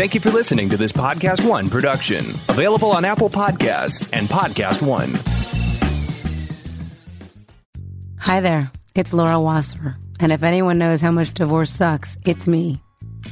[0.00, 4.80] Thank you for listening to this Podcast One production, available on Apple Podcasts and Podcast
[4.80, 5.12] One.
[8.18, 12.80] Hi there, it's Laura Wasser, and if anyone knows how much divorce sucks, it's me.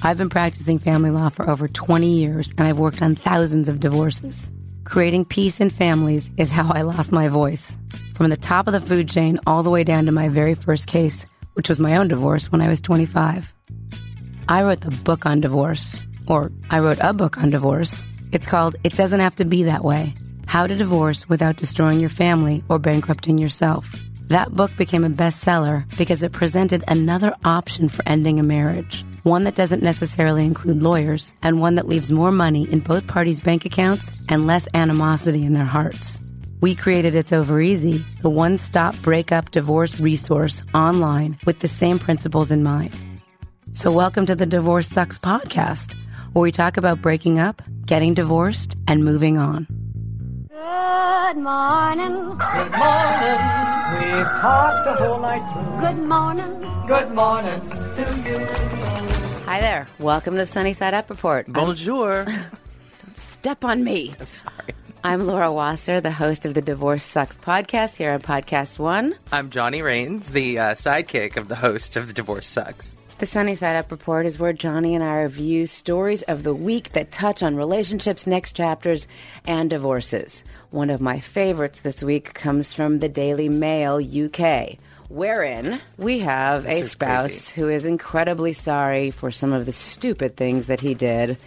[0.02, 3.80] I've been practicing family law for over 20 years, and I've worked on thousands of
[3.80, 4.50] divorces.
[4.84, 7.78] Creating peace in families is how I lost my voice.
[8.12, 10.86] From the top of the food chain all the way down to my very first
[10.86, 11.24] case,
[11.54, 13.54] which was my own divorce when I was 25.
[14.50, 18.04] I wrote the book on divorce, or I wrote a book on divorce.
[18.30, 20.14] It's called It Doesn't Have to Be That Way
[20.46, 23.90] How to Divorce Without Destroying Your Family or Bankrupting Yourself.
[24.28, 29.04] That book became a bestseller because it presented another option for ending a marriage.
[29.22, 33.40] One that doesn't necessarily include lawyers, and one that leaves more money in both parties'
[33.40, 36.20] bank accounts and less animosity in their hearts.
[36.60, 41.98] We created It's Over Easy, the one stop breakup divorce resource online with the same
[41.98, 42.94] principles in mind.
[43.72, 45.94] So, welcome to the Divorce Sucks podcast,
[46.32, 49.66] where we talk about breaking up, getting divorced, and moving on.
[50.48, 52.14] Good morning.
[52.38, 53.38] Good morning.
[53.98, 55.80] We've talked the whole night through.
[55.88, 56.84] Good morning.
[56.86, 58.46] Good morning to you.
[59.44, 59.86] Hi there.
[59.98, 61.46] Welcome to the Sunny Side Up Report.
[61.46, 62.26] Bonjour.
[63.16, 64.12] Step on me.
[64.20, 64.74] I'm sorry.
[65.04, 69.14] I'm Laura Wasser, the host of the Divorce Sucks podcast here on Podcast One.
[69.30, 72.96] I'm Johnny Rains, the uh, sidekick of the host of The Divorce Sucks.
[73.18, 76.92] The Sunny Side Up Report is where Johnny and I review stories of the week
[76.92, 79.08] that touch on relationships, next chapters,
[79.44, 80.44] and divorces.
[80.70, 84.76] One of my favorites this week comes from the Daily Mail UK,
[85.08, 90.66] wherein we have a spouse who is incredibly sorry for some of the stupid things
[90.66, 91.38] that he did.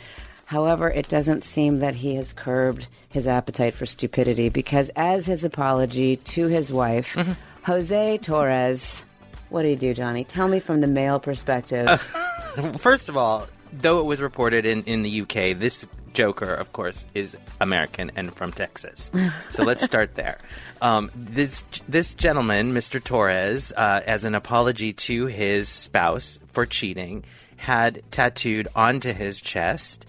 [0.44, 5.46] However, it doesn't seem that he has curbed his appetite for stupidity because, as his
[5.46, 7.32] apology to his wife, Mm-hmm.
[7.64, 9.04] Jose Torres,
[9.52, 10.24] what do you do, Johnny?
[10.24, 12.02] Tell me from the male perspective.
[12.80, 17.06] First of all, though it was reported in, in the UK, this Joker, of course,
[17.14, 19.12] is American and from Texas.
[19.50, 20.40] So let's start there.
[20.82, 23.04] Um, this this gentleman, Mr.
[23.04, 27.24] Torres, uh, as an apology to his spouse for cheating,
[27.58, 30.06] had tattooed onto his chest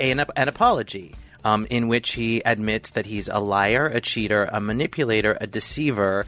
[0.00, 1.14] an, an apology.
[1.46, 6.24] Um, in which he admits that he's a liar, a cheater, a manipulator, a deceiver,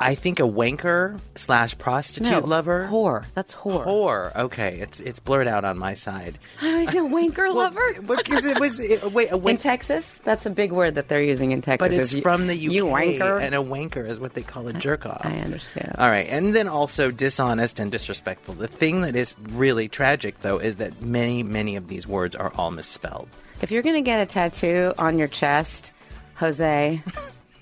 [0.00, 2.88] I think a wanker slash prostitute no, lover.
[2.90, 3.24] Whore.
[3.34, 3.84] That's whore.
[3.84, 4.34] Whore.
[4.36, 6.38] Okay, it's it's blurred out on my side.
[6.62, 7.80] Is it wanker lover?
[8.06, 11.50] Because it was it, wait a In Texas, that's a big word that they're using
[11.52, 11.88] in Texas.
[11.88, 13.42] but it's you- from the UK, You wanker.
[13.42, 15.22] and a wanker is what they call a jerk off.
[15.24, 15.96] I understand.
[15.98, 18.54] All right, and then also dishonest and disrespectful.
[18.54, 22.52] The thing that is really tragic, though, is that many many of these words are
[22.56, 23.28] all misspelled.
[23.62, 25.92] If you're gonna get a tattoo on your chest,
[26.36, 27.02] Jose,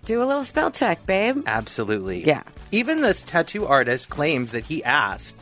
[0.07, 1.43] do a little spell check, babe.
[1.47, 2.25] Absolutely.
[2.25, 2.45] Yeah.
[2.73, 5.37] Even this tattoo artist claims that he asked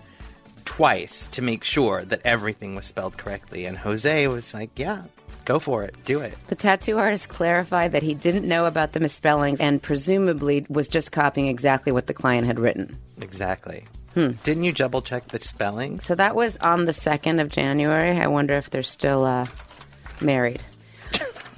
[0.64, 5.02] twice to make sure that everything was spelled correctly, and Jose was like, "Yeah,
[5.44, 9.00] go for it, do it." The tattoo artist clarified that he didn't know about the
[9.00, 12.96] misspellings and presumably was just copying exactly what the client had written.
[13.20, 13.84] Exactly.
[14.14, 14.32] Hmm.
[14.44, 16.00] Didn't you double check the spelling?
[16.00, 18.12] So that was on the 2nd of January.
[18.12, 19.46] I wonder if they're still uh,
[20.20, 20.60] married.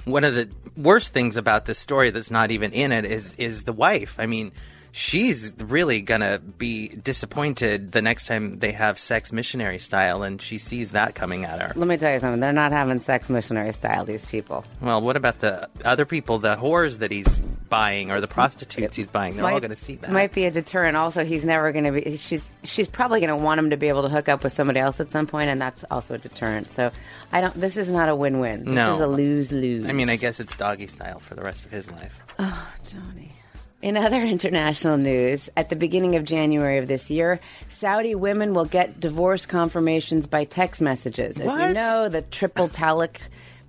[0.05, 3.63] One of the worst things about this story that's not even in it is is
[3.63, 4.15] the wife.
[4.19, 4.51] I mean,
[4.97, 10.57] she's really gonna be disappointed the next time they have sex missionary style, and she
[10.57, 11.71] sees that coming at her.
[11.75, 12.39] Let me tell you something.
[12.39, 14.65] They're not having sex missionary style, these people.
[14.81, 17.37] Well, what about the other people, the whores that he's
[17.69, 19.35] buying or the prostitutes he's buying?
[19.35, 20.11] They're all Might- going to see that.
[20.11, 20.97] Might be a deterrent.
[20.97, 22.17] Also, he's never going to be.
[22.17, 24.79] She's she's probably going to want him to be able to hook up with somebody
[24.79, 26.71] else at some point, and that's also a deterrent.
[26.71, 26.91] So,
[27.31, 27.53] I don't.
[27.53, 28.65] This is not a win-win.
[28.65, 28.95] This No.
[28.95, 29.87] is a lose-lose.
[29.87, 32.23] I mean, I guess it's doggy style for the rest of his life.
[32.39, 33.33] Oh, Johnny.
[33.81, 37.39] In other international news, at the beginning of January of this year,
[37.69, 41.39] Saudi women will get divorce confirmations by text messages.
[41.39, 43.17] As you know, the triple talaq,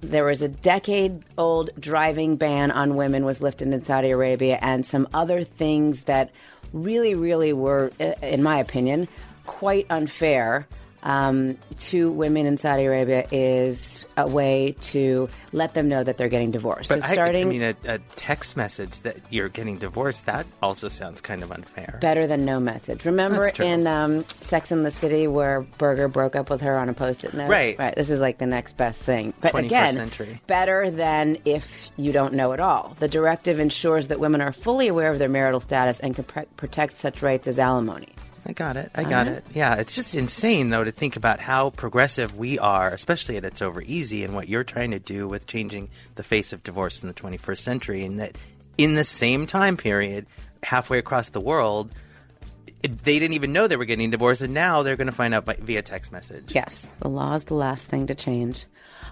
[0.01, 5.09] there was a decade-old driving ban on women was lifted in Saudi Arabia, and some
[5.13, 6.31] other things that
[6.73, 7.93] really, really were,
[8.23, 9.09] in my opinion,
[9.45, 10.67] quite unfair
[11.03, 16.29] um, to women in Saudi Arabia is a way to let them know that they're
[16.29, 16.89] getting divorced.
[16.89, 20.89] But so starting I, mean, a, a text message that you're getting divorced, that also
[20.89, 21.99] sounds kind of unfair.
[22.01, 23.05] better than no message.
[23.05, 26.95] Remember in um, Sex in the City where Berger broke up with her on a
[26.95, 27.49] post-it note?
[27.49, 27.79] Right.
[27.79, 27.95] Right.
[27.95, 29.33] This is like the next best thing.
[29.41, 30.41] But 21st again, century.
[30.47, 32.97] better than if you don't know at all.
[32.99, 36.41] The directive ensures that women are fully aware of their marital status and can pr-
[36.57, 38.09] protect such rights as alimony.
[38.49, 38.91] I got it.
[38.95, 39.45] I got it.
[39.55, 43.61] Yeah, it's just insane though to think about how progressive we are, especially at It's
[43.61, 47.09] Over Easy, and what you're trying to do with changing the face of divorce in
[47.09, 48.39] the 21st century, and that
[48.79, 50.27] in the same time period,
[50.63, 51.95] halfway across the world,
[52.83, 55.45] they didn't even know they were getting divorced, and now they're going to find out
[55.45, 56.55] by, via text message.
[56.55, 58.65] Yes, the law is the last thing to change.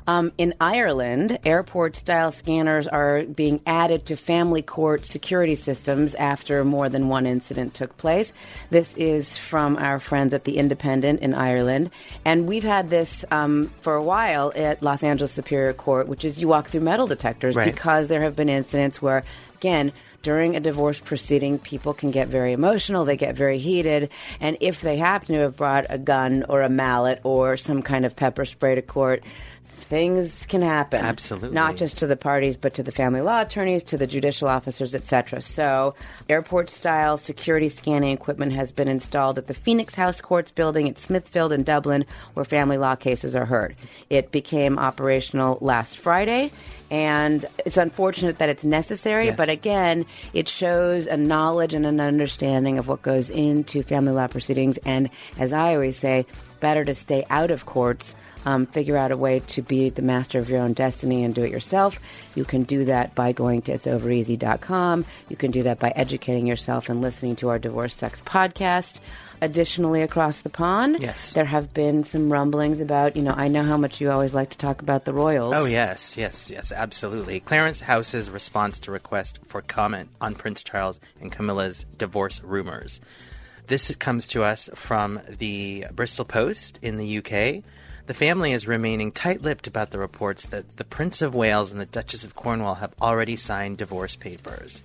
[0.08, 6.64] Um, in Ireland, airport style scanners are being added to family court security systems after
[6.64, 8.32] more than one incident took place.
[8.70, 11.90] This is from our friends at The Independent in Ireland.
[12.24, 16.40] And we've had this um, for a while at Los Angeles Superior Court, which is
[16.40, 17.74] you walk through metal detectors Right.
[17.74, 19.24] because there have been incidents where,
[19.56, 19.92] again,
[20.22, 24.10] during a divorce proceeding, people can get very emotional, they get very heated,
[24.40, 28.04] and if they happen to have brought a gun or a mallet or some kind
[28.04, 29.22] of pepper spray to court,
[29.76, 31.04] things can happen.
[31.04, 31.50] Absolutely.
[31.50, 34.94] Not just to the parties, but to the family law attorneys, to the judicial officers,
[34.94, 35.40] etc.
[35.42, 35.94] So,
[36.28, 40.98] airport style security scanning equipment has been installed at the Phoenix House Courts building at
[40.98, 43.76] Smithfield in Dublin, where family law cases are heard.
[44.10, 46.50] It became operational last Friday.
[46.88, 49.36] And it's unfortunate that it's necessary, Yes.
[49.36, 54.28] but again, it shows a knowledge and an understanding of what goes into family law
[54.28, 54.76] proceedings.
[54.86, 56.26] And as I always say,
[56.60, 58.14] better to stay out of courts
[58.46, 61.42] um, figure out a way to be the master of your own destiny and do
[61.42, 61.98] it yourself.
[62.34, 65.04] You can do that by going to it'sovereasy.com.
[65.28, 69.00] You can do that by educating yourself and listening to our Divorce Sucks podcast.
[69.42, 71.34] Additionally, across the pond, Yes.
[71.34, 74.48] there have been some rumblings about, you know, I know how much you always like
[74.50, 75.52] to talk about the Royals.
[75.54, 77.40] Oh yes, yes, yes, absolutely.
[77.40, 82.98] Clarence House's response to request for comment on Prince Charles and Camilla's divorce rumors.
[83.66, 87.62] This comes to us from the Bristol Post in the UK.
[88.06, 91.86] The family is remaining tight-lipped about the reports that the Prince of Wales and the
[91.86, 94.82] Duchess of Cornwall have already signed divorce papers.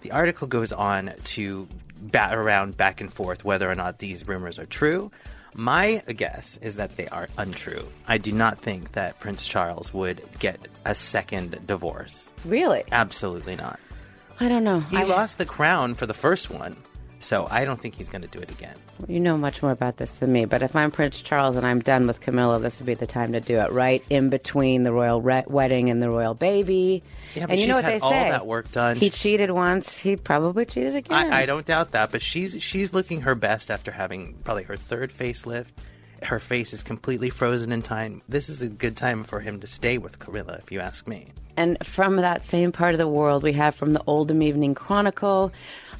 [0.00, 1.68] The article goes on to
[2.00, 5.10] bat around back and forth whether or not these rumors are true.
[5.54, 7.86] My guess is that they are untrue.
[8.08, 12.32] I do not think that Prince Charles would get a second divorce.
[12.46, 12.84] Really?
[12.90, 13.78] Absolutely not.
[14.40, 14.80] I don't know.
[14.80, 16.74] He I- lost the crown for the first one,
[17.22, 18.74] so I don't think he's going to do it again.
[19.08, 21.80] You know much more about this than me, but if I'm Prince Charles and I'm
[21.80, 24.02] done with Camilla, this would be the time to do it, right?
[24.10, 27.02] In between the royal re- wedding and the royal baby.
[27.34, 28.30] Yeah, but and you she's know what had they all say?
[28.30, 28.96] that work done.
[28.96, 29.96] He cheated once.
[29.96, 31.32] He probably cheated again.
[31.32, 34.76] I, I don't doubt that, but she's she's looking her best after having probably her
[34.76, 35.68] third facelift.
[36.22, 38.22] Her face is completely frozen in time.
[38.28, 41.32] This is a good time for him to stay with Camilla, if you ask me.
[41.56, 45.52] And from that same part of the world, we have from the Oldham Evening Chronicle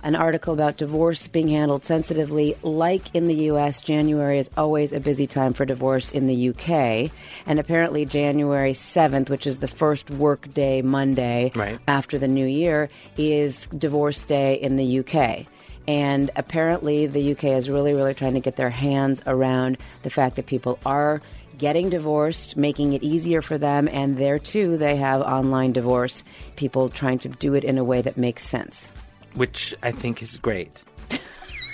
[0.02, 2.56] an article about divorce being handled sensitively.
[2.62, 7.10] Like in the U.S., January is always a busy time for divorce in the U.K.
[7.46, 11.78] And apparently, January 7th, which is the first work day Monday Right.
[11.86, 15.46] after the new year, is divorce day in the U.K.
[15.88, 20.36] And apparently, the UK is really, really trying to get their hands around the fact
[20.36, 21.20] that people are
[21.58, 23.88] getting divorced, making it easier for them.
[23.88, 26.22] And there, too, they have online divorce,
[26.56, 28.90] people trying to do it in a way that makes sense.
[29.34, 30.82] Which I think is great.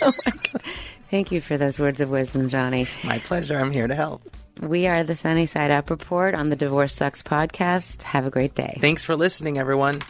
[0.00, 0.12] Oh
[1.10, 2.86] Thank you for those words of wisdom, Johnny.
[3.02, 3.58] My pleasure.
[3.58, 4.22] I'm here to help.
[4.60, 8.02] We are the Sunny Side Up Report on the Divorce Sucks podcast.
[8.02, 8.76] Have a great day.
[8.80, 10.02] Thanks for listening, everyone.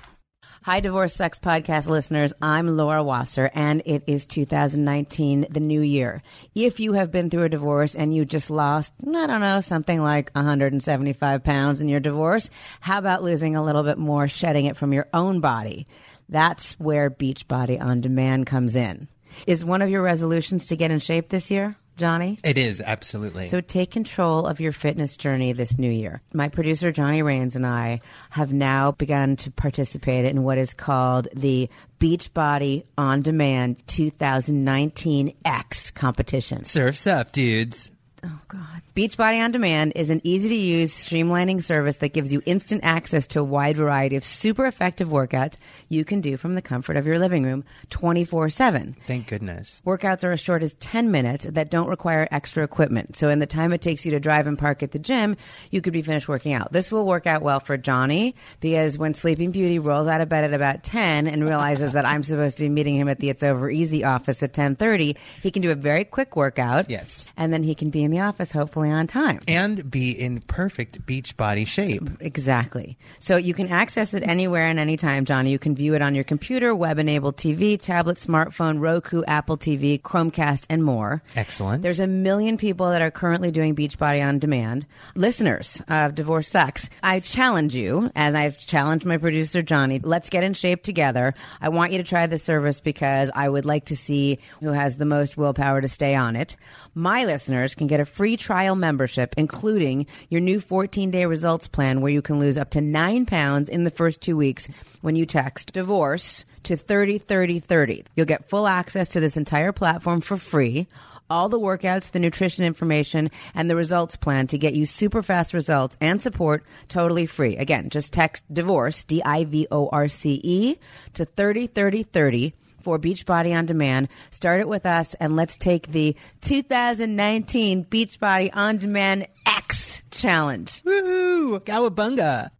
[0.63, 2.33] Hi, Divorce Sucks Podcast listeners.
[2.43, 6.21] I'm Laura Wasser, and it is 2019, the new year.
[6.55, 10.03] If you have been through a divorce and you just lost, I don't know, something
[10.03, 12.51] like 175 pounds in your divorce,
[12.81, 15.87] how about losing a little bit more, shedding it from your own body?
[16.29, 19.09] That's where Beachbody On Demand comes in.
[19.47, 22.39] Is one of your resolutions to get in shape this year, Johnny?
[22.45, 23.49] It is absolutely.
[23.49, 26.21] So take control of your fitness journey this new year.
[26.33, 31.29] My producer Johnny Rains and I have now begun to participate in what is called
[31.35, 36.65] the Beachbody On Demand 2019 X competition.
[36.65, 37.91] Surfs up, dudes.
[38.25, 38.83] Oh God.
[38.99, 43.29] Beachbody On Demand is an easy to use, streamlining service that gives you instant access
[43.29, 45.55] to a wide variety of super effective workouts
[45.89, 48.97] you can do from the comfort of your living room 24 7.
[49.07, 49.81] Thank goodness.
[49.87, 53.15] Workouts are as short as 10 minutes that don't require extra equipment.
[53.15, 55.37] So, in the time it takes you to drive and park at the gym,
[55.71, 56.73] you could be finished working out.
[56.73, 60.43] This will work out well for Johnny because when Sleeping Beauty rolls out of bed
[60.43, 63.45] at about 10 and realizes that I'm supposed to be meeting him at the It's
[63.45, 66.91] Over Easy office at 10:30, he can do a very quick workout.
[66.91, 67.31] Yes.
[67.37, 69.41] And then he can be in the office hopefully on time.
[69.47, 72.09] And be in perfect beach body shape.
[72.21, 72.99] Exactly.
[73.21, 75.51] So you can access it anywhere and anytime, Johnny.
[75.51, 80.01] You can view it on your computer, web enabled TV, tablet, smartphone, Roku, Apple TV,
[80.01, 81.23] Chromecast, and more.
[81.37, 81.83] Excellent.
[81.83, 84.87] There's a million people that are currently doing Beachbody on demand.
[85.15, 90.45] Listeners of Divorce Sucks, I challenge you, as I've challenged my producer Johnny, let's get
[90.45, 91.35] in shape together.
[91.61, 94.97] I want you to try this service because I would like to see who has
[94.97, 96.57] the most willpower to stay on it.
[96.95, 102.01] My listeners can get a free trial membership, including your new 14 day results plan
[102.01, 104.69] where you can lose up to nine pounds in the first two weeks
[105.01, 108.05] when you text divorce to 303030.
[108.15, 110.87] You'll get full access to this entire platform for free.
[111.31, 115.53] All the workouts, the nutrition information, and the results plan to get you super fast
[115.53, 117.59] results and support totally free.
[117.59, 120.77] Again, just text divorce, D I V O R C E,
[121.15, 124.09] to 303030 for Beachbody On Demand.
[124.31, 130.83] Start it with us and let's take the 2019 Beachbody On Demand X challenge.
[130.85, 131.61] Woohoo!
[131.61, 132.51] Cowabunga!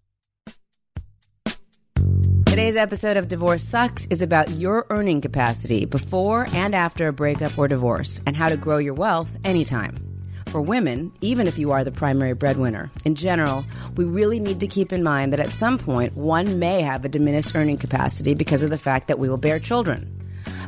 [2.47, 7.57] Today's episode of Divorce Sucks is about your earning capacity before and after a breakup
[7.57, 10.08] or divorce and how to grow your wealth anytime.
[10.49, 14.67] For women, even if you are the primary breadwinner, in general, we really need to
[14.67, 18.63] keep in mind that at some point one may have a diminished earning capacity because
[18.63, 20.11] of the fact that we will bear children.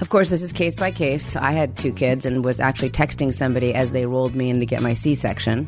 [0.02, 1.34] Of course, this is case by case.
[1.34, 4.66] I had two kids and was actually texting somebody as they rolled me in to
[4.66, 5.66] get my C section.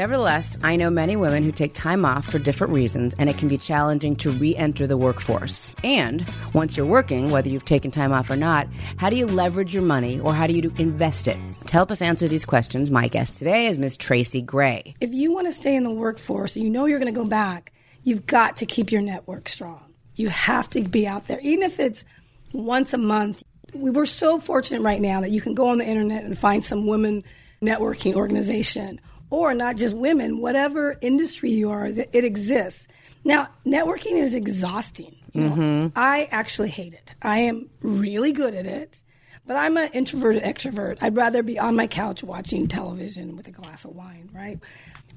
[0.00, 3.48] Nevertheless, I know many women who take time off for different reasons, and it can
[3.48, 5.76] be challenging to re enter the workforce.
[5.84, 8.66] And once you're working, whether you've taken time off or not,
[8.96, 11.36] how do you leverage your money or how do you invest it?
[11.66, 14.94] To help us answer these questions, my guest today is Miss Tracy Gray.
[15.02, 17.26] if you want to stay in the workforce and you know you're going to go
[17.26, 17.70] back,
[18.02, 19.84] you've got to keep your network strong.
[20.14, 22.06] You have to be out there, even if it's
[22.54, 23.44] once a month.
[23.74, 26.64] We were so fortunate right now that you can go on the internet and find
[26.64, 27.22] some women
[27.60, 28.98] networking organization,
[29.30, 32.88] or not just women, whatever industry you are, it exists.
[33.24, 35.16] Now, networking is exhausting.
[35.32, 35.50] You know?
[35.50, 35.86] Mm-hmm.
[35.96, 37.14] I actually hate it.
[37.22, 38.98] I am really good at it.
[39.46, 40.98] But I'm an introverted extrovert.
[41.00, 44.60] I'd rather be on my couch watching television with a glass of wine, right?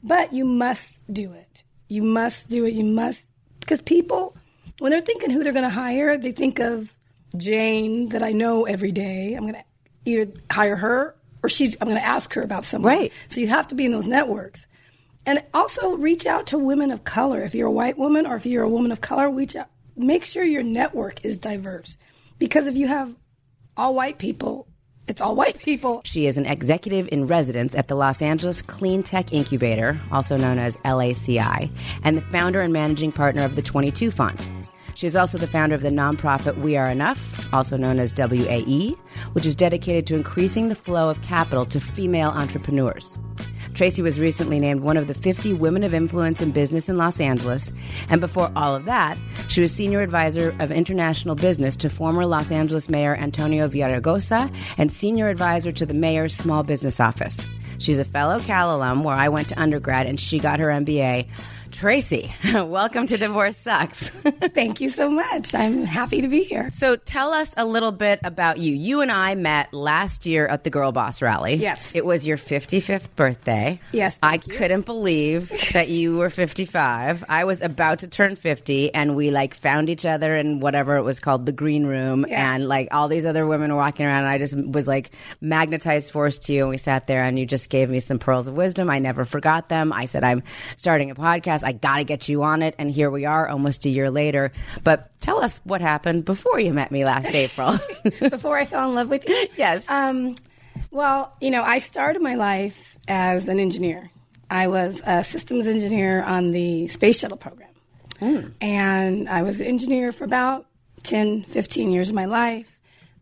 [0.02, 1.64] But you must do it.
[1.88, 2.74] You must do it.
[2.74, 3.26] You must,
[3.60, 4.36] because people,
[4.80, 6.96] when they're thinking who they're going to hire, they think of
[7.38, 9.36] Jane that I know every day.
[9.36, 9.64] I'm going to
[10.06, 12.94] either hire her or she's, I'm going to ask her about someone.
[12.94, 13.14] Right.
[13.28, 14.66] So you have to be in those networks.
[15.26, 17.44] And also reach out to women of color.
[17.44, 19.68] If you're a white woman or if you're a woman of color, reach out.
[19.96, 21.98] Make sure your network is diverse.
[22.40, 23.16] Because if you have
[23.78, 24.68] all white people,
[25.08, 26.02] it's all white people.
[26.06, 30.60] She is an executive in residence at the Los Angeles Clean Tech Incubator, also known
[30.60, 31.70] as LACI,
[32.04, 34.63] and the founder and managing partner of the 22 Fund.
[34.96, 38.96] She is also the founder of the nonprofit We Are Enough, also known as WAE,
[39.34, 43.18] which is dedicated to increasing the flow of capital to female entrepreneurs.
[43.74, 47.20] Tracy was recently named one of the 50 women of influence in business in Los
[47.20, 47.72] Angeles,
[48.10, 49.18] and before all of that,
[49.50, 54.94] she was senior advisor of international business to former Los Angeles Mayor Antonio Villaraigosa and
[54.94, 57.50] senior advisor to the mayor's small business office.
[57.80, 61.28] She's a fellow Cal alum where I went to undergrad and she got her MBA.
[61.74, 64.10] Tracy, welcome to Divorce Sucks.
[64.10, 65.56] Thank you so much.
[65.56, 66.70] I'm happy to be here.
[66.70, 68.74] so tell us a little bit about you.
[68.76, 71.56] You and I met last year at the Girl Boss Rally.
[71.56, 71.92] Yes.
[71.96, 73.80] It was your 55th birthday.
[73.92, 74.40] Yes, I you.
[74.56, 77.26] couldn't believe that you were 55.
[77.28, 81.02] I was about to turn 50 and we like found each other in whatever it
[81.04, 82.26] was called, the green room.
[82.30, 82.54] Yeah.
[82.54, 85.10] And like all these other women were walking around and I just was like
[85.42, 86.62] magnetized force to you.
[86.62, 88.92] And we sat there and you just gave me some pearls of wisdom.
[88.92, 89.92] I never forgot them.
[89.92, 90.44] I said, I'm
[90.78, 91.63] starting a podcast.
[91.64, 92.76] I got to get you on it.
[92.78, 94.52] And here we are almost a year later.
[94.84, 97.78] But tell us what happened before you met me last April.
[98.30, 99.48] Before I fell in love with you?
[99.58, 99.88] yes.
[99.90, 100.36] Um,
[100.92, 104.10] well, you know, I started my life as an engineer.
[104.50, 107.70] I was a systems engineer on the space shuttle program.
[108.62, 110.66] And I was an engineer for about
[111.04, 112.73] 10, 15 years of my life.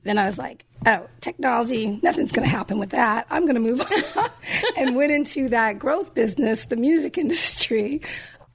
[0.03, 3.27] Then I was like, oh, technology, nothing's going to happen with that.
[3.29, 3.81] I'm going to move
[4.17, 4.29] on.
[4.77, 8.01] and went into that growth business, the music industry.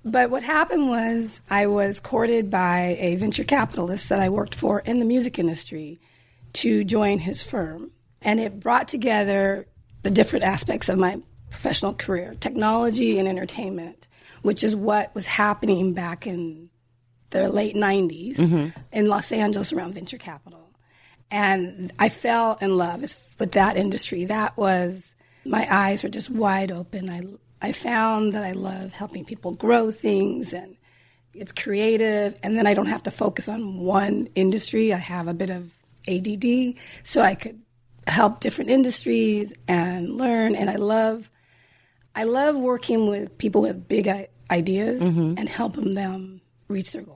[0.04, 4.80] But what happened was I was courted by a venture capitalist that I worked for
[4.80, 6.00] in the music industry
[6.54, 7.90] to join his firm.
[8.22, 9.66] And it brought together
[10.02, 14.08] the different aspects of my professional career technology and entertainment,
[14.42, 16.70] which is what was happening back in
[17.30, 18.80] the late 90s mm-hmm.
[18.92, 20.65] in Los Angeles around venture capital.
[21.30, 23.02] And I fell in love
[23.38, 24.24] with that industry.
[24.24, 25.02] That was,
[25.44, 27.10] my eyes were just wide open.
[27.10, 27.22] I,
[27.66, 30.76] I found that I love helping people grow things and
[31.34, 32.38] it's creative.
[32.42, 34.92] And then I don't have to focus on one industry.
[34.92, 35.70] I have a bit of
[36.08, 37.60] ADD, so I could
[38.06, 40.54] help different industries and learn.
[40.54, 41.30] And I love,
[42.14, 44.08] I love working with people with big
[44.50, 45.34] ideas mm-hmm.
[45.36, 47.15] and helping them reach their goals.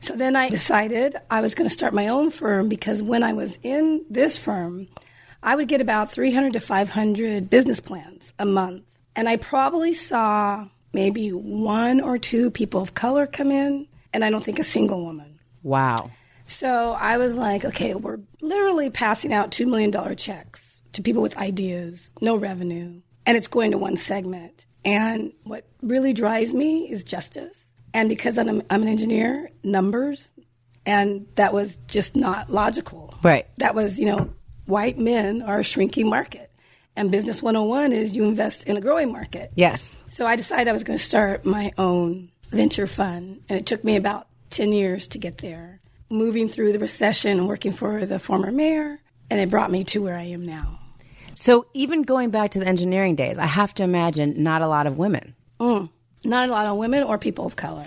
[0.00, 3.32] So then I decided I was going to start my own firm because when I
[3.34, 4.88] was in this firm,
[5.42, 8.84] I would get about 300 to 500 business plans a month.
[9.14, 14.30] And I probably saw maybe one or two people of color come in, and I
[14.30, 15.38] don't think a single woman.
[15.62, 16.10] wow.
[16.46, 21.36] So I was like, okay, we're literally passing out $2 million checks to people with
[21.36, 23.00] ideas, no revenue.
[23.24, 24.66] and it's going to one segment.
[24.84, 27.59] And what really drives me is justice.
[27.92, 30.32] And because I'm, I'm an engineer, numbers,
[30.86, 33.14] and that was just not logical.
[33.22, 33.46] Right.
[33.56, 34.32] That was, you know,
[34.66, 36.50] white men are a shrinking market.
[36.96, 39.52] And Business 101 is you invest in a growing market.
[39.54, 39.98] Yes.
[40.06, 43.84] So I decided I was going to start my own venture fund, and it took
[43.84, 45.80] me about 10 years to get there,
[46.10, 50.02] moving through the recession and working for the former mayor, and it brought me to
[50.02, 50.80] where I am now.
[51.36, 54.86] So even going back to the engineering days, I have to imagine not a lot
[54.86, 55.34] of women.
[55.60, 55.90] Mm.
[56.24, 57.86] Not a lot of women or people of color.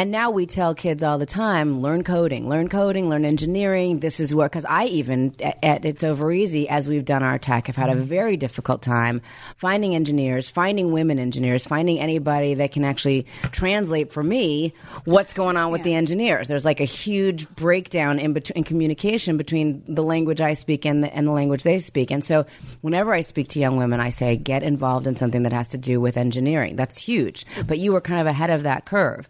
[0.00, 4.00] And now we tell kids all the time, learn coding, learn coding, learn engineering.
[4.00, 7.66] This is where, because I even at, It's Over Easy, as we've done our tech,
[7.66, 8.04] have had a mm-hmm.
[8.04, 9.20] very difficult time
[9.58, 14.72] finding engineers, finding women engineers, finding anybody that can actually translate for me
[15.04, 16.48] what's going on with the engineers.
[16.48, 21.04] There's like a huge breakdown in, between in communication between the language I speak and
[21.04, 22.10] the, and the language they speak.
[22.10, 22.46] And so
[22.80, 25.78] whenever I speak to young women, I say, get involved in something that has to
[25.78, 26.76] do with engineering.
[26.76, 27.44] That's huge.
[27.44, 27.66] Mm-hmm.
[27.66, 29.28] But you were kind of ahead of that curve.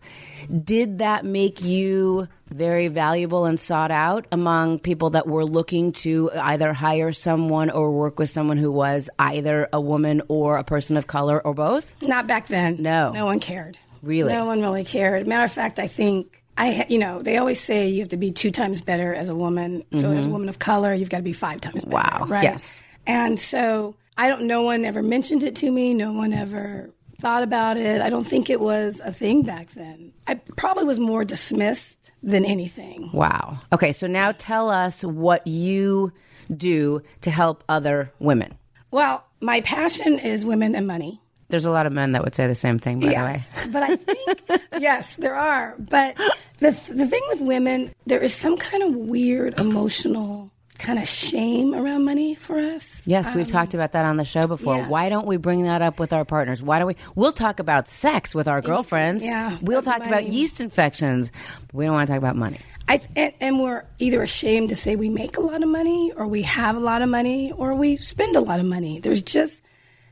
[0.64, 6.30] Did that make you very valuable and sought out among people that were looking to
[6.34, 10.96] either hire someone or work with someone who was either a woman or a person
[10.96, 11.94] of color or both?
[12.02, 12.76] Not back then.
[12.80, 13.12] No.
[13.12, 13.78] No one cared.
[14.02, 14.32] Really?
[14.32, 15.26] No one really cared.
[15.26, 18.32] Matter of fact, I think I, you know, they always say you have to be
[18.32, 19.82] two times better as a woman.
[19.92, 21.96] So as a woman of color, you've got to be five times better.
[21.96, 22.20] Mm-hmm.
[22.20, 22.26] Wow.
[22.26, 22.44] Right.
[22.44, 22.80] Yes.
[23.06, 24.42] And so I don't.
[24.42, 25.94] No one ever mentioned it to me.
[25.94, 26.90] No one ever
[27.20, 28.00] thought about it.
[28.00, 30.12] I don't think it was a thing back then.
[30.26, 33.10] I probably was more dismissed than anything.
[33.12, 33.58] Wow.
[33.72, 36.12] Okay, so now tell us what you
[36.54, 38.54] do to help other women.
[38.90, 41.20] Well, my passion is women and money.
[41.48, 43.72] There's a lot of men that would say the same thing, by Yes, the way.
[43.72, 44.40] but I think
[44.80, 45.74] yes, there are.
[45.78, 46.16] But
[46.60, 51.74] the the thing with women, there is some kind of weird emotional kind of shame
[51.74, 52.86] around money for us.
[53.04, 54.76] Yes, we've um, talked about that on the show before.
[54.76, 54.88] yeah.
[54.88, 56.62] Why don't we bring that up with our partners?
[56.62, 56.96] Why don't we?
[57.14, 59.22] We'll talk about sex with our girlfriends.
[59.22, 61.30] Yeah, We'll talk about yeast infections.
[61.66, 62.58] But we don't want to talk about money.
[62.88, 66.26] I, and, and we're either ashamed to say we make a lot of money, or
[66.26, 68.98] we have a lot of money, or we spend a lot of money.
[69.00, 69.62] There's just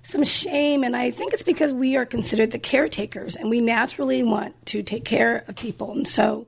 [0.05, 4.23] some shame, and I think it's because we are considered the caretakers, and we naturally
[4.23, 6.47] want to take care of people, and so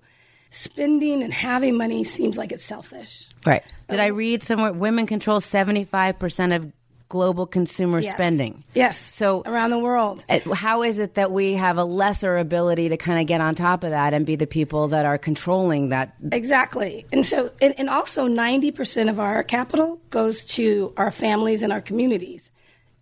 [0.50, 3.30] spending and having money seems like it's selfish.
[3.46, 3.62] Right.
[3.90, 6.72] Did I read somewhere women control 75% of
[7.08, 8.12] global consumer Yes.
[8.14, 8.62] spending?
[8.72, 8.98] Yes.
[9.14, 10.24] So around the world.
[10.28, 13.56] Uh, How is it that we have a lesser ability to kind of get on
[13.56, 16.14] top of that and be the people that are controlling that?
[16.30, 17.06] Exactly.
[17.12, 21.80] And so, and, and also 90% of our capital goes to our families and our
[21.80, 22.50] communities.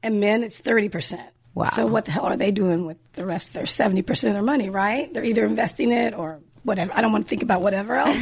[0.03, 1.21] And men, it's 30%.
[1.55, 1.65] Wow.
[1.75, 4.43] So what the hell are they doing with the rest of their 70% of their
[4.43, 5.13] money, right?
[5.13, 6.93] They're either investing it or whatever.
[6.95, 8.17] I don't want to think about whatever else,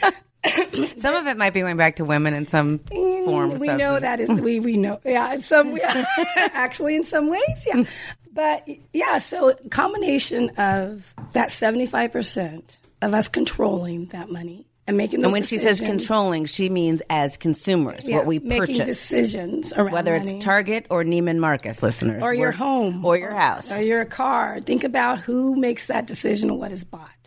[0.00, 0.14] but
[0.96, 3.52] Some of it might be going back to women in some mm, form.
[3.52, 4.00] or we know substance.
[4.02, 5.78] that is we we know yeah in some
[6.36, 7.84] actually in some ways yeah
[8.32, 15.32] but yeah so combination of that 75% of us controlling that money and making And
[15.32, 18.84] when she says controlling, she means as consumers, Yeah, what we making purchase.
[18.86, 20.34] decisions around Whether money.
[20.34, 22.20] it's Target or Neiman Marcus, listeners.
[22.20, 23.70] or your home Or your house.
[23.70, 24.60] or your car.
[24.60, 27.21] Think about who makes that decision and what is bought.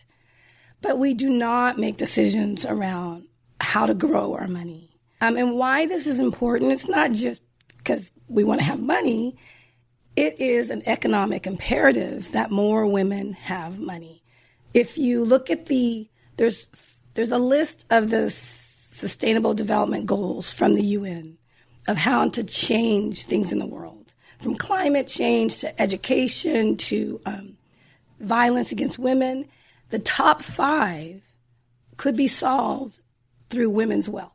[0.81, 3.25] But we do not make decisions around
[3.59, 4.91] how to grow our money.
[5.21, 7.41] Um, and why this is important, it's not just
[7.77, 9.37] because we want to have money,
[10.15, 14.23] it is an economic imperative that more women have money.
[14.73, 16.67] If you look at the, there's,
[17.13, 21.37] there's a list of the Sustainable Development Goals from the UN
[21.87, 27.57] of how to change things in the world, from climate change to education to um,
[28.19, 29.45] violence against women.
[29.89, 31.21] The top five
[31.97, 32.99] could be solved
[33.49, 34.31] through women's wealth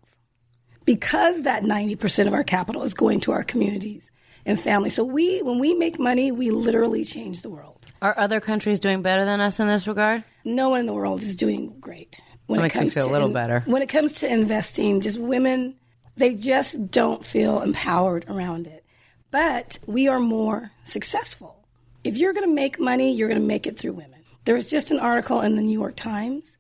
[0.84, 4.10] because that 90% of our capital is going to our communities
[4.46, 4.94] and families.
[4.94, 7.86] So we, when we make money, we literally change the world.
[8.02, 10.24] Are other countries doing better than us in this regard?
[10.44, 12.20] No one in the world is doing great.
[12.46, 13.62] When That makes me feel a to little better.
[13.66, 15.76] When it comes to investing, just women,
[16.16, 18.84] they just don't feel empowered around it.
[19.30, 21.64] But we are more successful.
[22.02, 24.19] If you're going to make money, you're going to make it through women.
[24.44, 26.50] There was just an article in the New York Times.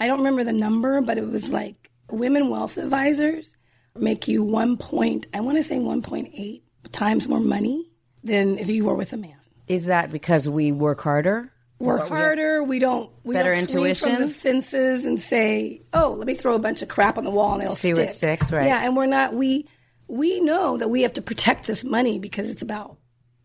[0.00, 3.54] I don't remember the number, but it was like women wealth advisors
[3.96, 6.62] make you one point, I want to say 1.8
[6.92, 7.90] times more money
[8.24, 9.36] than if you were with a man
[9.66, 11.52] Is that because we work harder?
[11.80, 12.62] work harder.
[12.62, 14.16] We don't we Better don't intuition?
[14.16, 17.30] from the fences and say, "Oh, let me throw a bunch of crap on the
[17.30, 18.66] wall and it'll See stick." what sticks, right.
[18.66, 19.32] Yeah, and we're not.
[19.34, 19.68] We
[20.08, 22.96] we know that we have to protect this money because it's about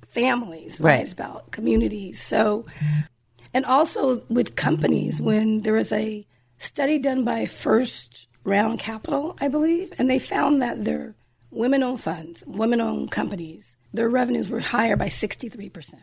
[0.08, 0.94] families, right?
[0.94, 1.02] Right.
[1.02, 2.22] It's about communities.
[2.24, 2.66] So,
[3.54, 6.26] and also with companies, when there was a
[6.60, 11.16] study done by First Round Capital, I believe, and they found that their
[11.52, 15.94] women-owned funds, women-owned companies, their revenues were higher by 63%.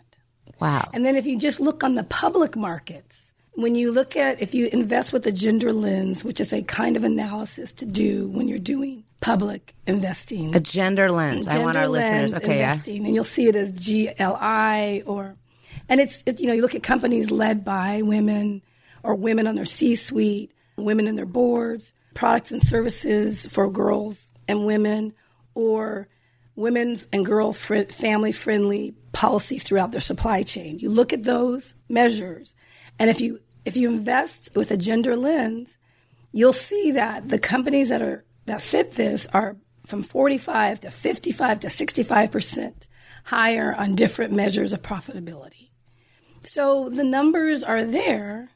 [0.60, 0.88] Wow.
[0.92, 4.54] And then if you just look on the public markets, when you look at if
[4.54, 8.48] you invest with a gender lens, which is a kind of analysis to do when
[8.48, 10.54] you're doing public investing.
[10.54, 11.46] a gender lens.
[11.46, 12.32] I want Gender our listeners.
[12.32, 12.72] lens Okay, yeah.
[12.72, 15.36] investing, and you'll see it as GLI or,
[15.88, 18.62] and it's it, you know you look at companies led by women
[19.02, 24.66] or women on their C-suite, women in their boards, products and services for girls and
[24.66, 25.14] women,
[25.54, 26.08] or
[26.56, 30.78] women and girl fri family friendly policies throughout their supply chain.
[30.78, 32.54] You look at those measures,
[32.98, 35.78] and if you if you invest with a gender lens,
[36.32, 39.56] you'll see that the companies that are that fit this are
[39.86, 42.86] from 45 to 55 to 65 percent
[43.24, 45.70] higher on different measures of profitability.
[46.42, 48.50] So the numbers are there.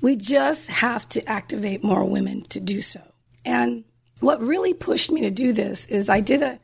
[0.00, 3.00] We just have to activate more women to do so.
[3.44, 3.84] And
[4.20, 6.58] what really pushed me to do this is I did a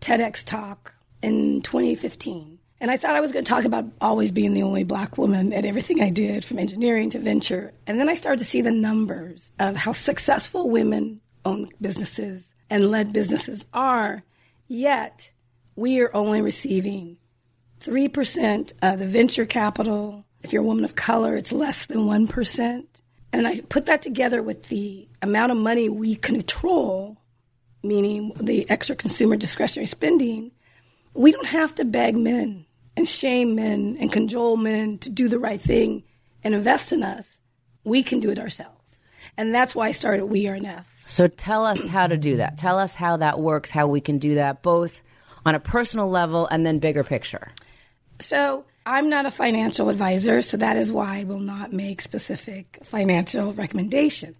[0.00, 2.58] TEDx talk in 2015.
[2.78, 5.52] And I thought I was going to talk about always being the only black woman
[5.52, 7.72] at everything I did, from engineering to venture.
[7.86, 12.90] And then I started to see the numbers of how successful women owned businesses and
[12.90, 14.24] led businesses are,
[14.68, 15.30] yet
[15.76, 17.18] we are only receiving
[17.80, 20.24] 3% of the venture capital.
[20.42, 22.86] If you're a woman of color, it's less than 1%.
[23.32, 27.18] And I put that together with the amount of money we control,
[27.82, 30.52] meaning the extra consumer discretionary spending.
[31.12, 32.64] We don't have to beg men
[32.96, 36.04] and shame men and cajole men to do the right thing
[36.42, 37.40] and invest in us.
[37.84, 38.96] We can do it ourselves.
[39.36, 40.86] And that's why I started We Are Enough.
[41.04, 42.56] So tell us how to do that.
[42.56, 45.02] Tell us how that works, how we can do that, both
[45.46, 47.48] on a personal level and then bigger picture.
[48.18, 52.80] So I'm not a financial advisor, so that is why I will not make specific
[52.82, 54.36] financial recommendations.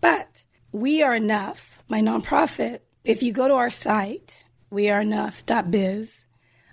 [0.00, 6.24] But We Are Enough, my nonprofit, if you go to our site, weareenough.biz,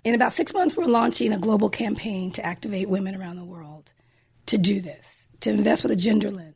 [0.04, 3.92] in about six months, we're launching a global campaign to activate women around the world
[4.46, 5.06] to do this,
[5.40, 6.54] to invest with a gender lens.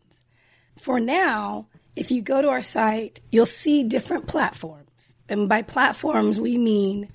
[0.78, 1.66] For now,
[1.96, 4.88] if you go to our site, you'll see different platforms.
[5.28, 7.08] And by platforms, we mean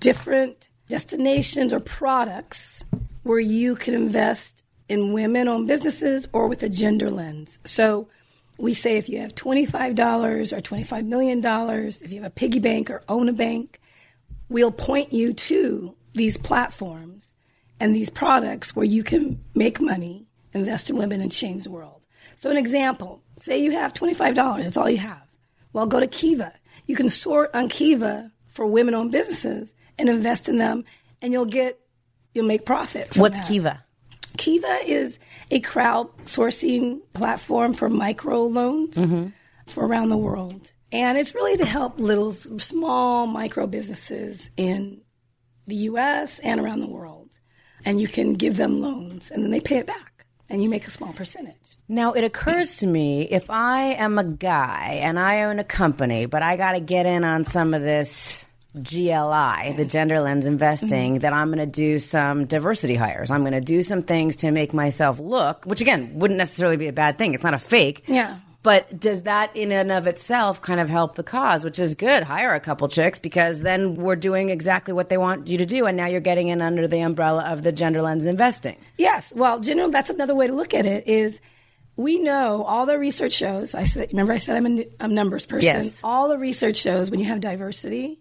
[0.00, 2.84] different destinations or products
[3.22, 7.58] where you can invest in women owned businesses or with a gender lens.
[7.64, 8.08] So
[8.58, 12.90] we say if you have $25 or $25 million, if you have a piggy bank
[12.90, 13.80] or own a bank,
[14.48, 17.28] we'll point you to these platforms
[17.78, 22.04] and these products where you can make money, invest in women, and change the world.
[22.36, 25.22] So, an example say you have $25, that's all you have.
[25.72, 26.52] Well, go to Kiva.
[26.86, 30.84] You can sort on Kiva for women owned businesses and invest in them,
[31.22, 31.78] and you'll get,
[32.34, 33.16] you'll make profit.
[33.16, 33.48] What's that.
[33.48, 33.84] Kiva?
[34.36, 35.18] Kiva is
[35.50, 39.28] a crowdsourcing platform for micro loans mm-hmm.
[39.66, 40.72] for around the world.
[40.92, 45.02] And it's really to help little, small micro businesses in
[45.66, 47.28] the US and around the world.
[47.84, 50.86] And you can give them loans and then they pay it back and you make
[50.86, 51.76] a small percentage.
[51.88, 56.26] Now, it occurs to me if I am a guy and I own a company,
[56.26, 61.14] but I got to get in on some of this GLI, the gender lens investing,
[61.14, 61.20] mm-hmm.
[61.20, 63.30] that I'm going to do some diversity hires.
[63.30, 66.88] I'm going to do some things to make myself look, which again wouldn't necessarily be
[66.88, 67.34] a bad thing.
[67.34, 68.04] It's not a fake.
[68.06, 68.38] Yeah.
[68.62, 72.22] But does that in and of itself kind of help the cause, which is good?
[72.22, 75.86] Hire a couple chicks because then we're doing exactly what they want you to do.
[75.86, 78.76] And now you're getting in under the umbrella of the gender lens investing.
[78.98, 79.32] Yes.
[79.34, 81.40] Well, general, that's another way to look at it is
[81.96, 83.74] we know all the research shows.
[83.74, 85.64] I said, remember I said I'm a, a numbers person.
[85.64, 86.00] Yes.
[86.04, 88.20] All the research shows when you have diversity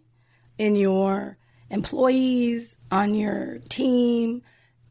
[0.60, 1.38] in your
[1.72, 4.44] employees, on your team,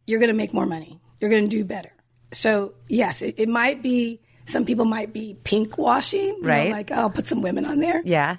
[0.07, 1.01] you're going to make more money.
[1.21, 1.93] You're going to do better.
[2.33, 6.71] So yes, it, it might be, some people might be pink washing, you know, Right.
[6.73, 8.03] like, oh, I'll put some women on there.
[8.05, 8.37] Yeah.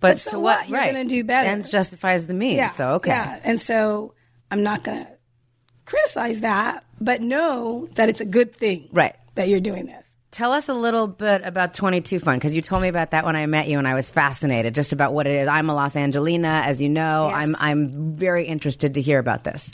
[0.00, 0.58] But, But so to what?
[0.60, 0.68] what?
[0.68, 0.92] You're right.
[0.92, 1.48] gonna do better.
[1.48, 2.56] Ends justifies the means.
[2.56, 2.70] Yeah.
[2.70, 3.10] so, okay.
[3.10, 3.40] Yeah.
[3.42, 4.14] And so
[4.50, 5.10] I'm not going to
[5.84, 8.88] criticize that, but know that it's a good thing.
[8.92, 9.16] Right.
[9.34, 10.06] That you're doing this.
[10.30, 13.34] Tell us a little bit about 22 Fund because you told me about that when
[13.34, 15.48] I met you and I was fascinated just about what it is.
[15.48, 17.28] I'm a Los Angelina, as you know.
[17.28, 17.36] Yes.
[17.36, 19.72] I'm I'm very interested to hear about this.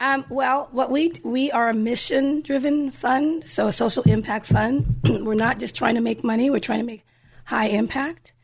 [0.00, 5.00] Um, well, what we we are a mission driven fund, so a social impact fund.
[5.04, 7.04] we're not just trying to make money; we're trying to make
[7.46, 8.34] high impact.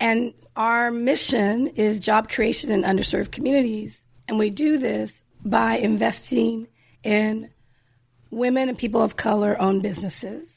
[0.00, 6.68] And our mission is job creation in underserved communities, and we do this by investing
[7.02, 7.50] in
[8.30, 10.55] women and people of color owned businesses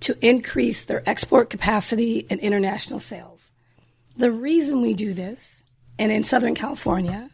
[0.00, 3.50] to increase their export capacity and international sales.
[4.16, 5.62] The reason we do this,
[5.98, 7.30] and in Southern California,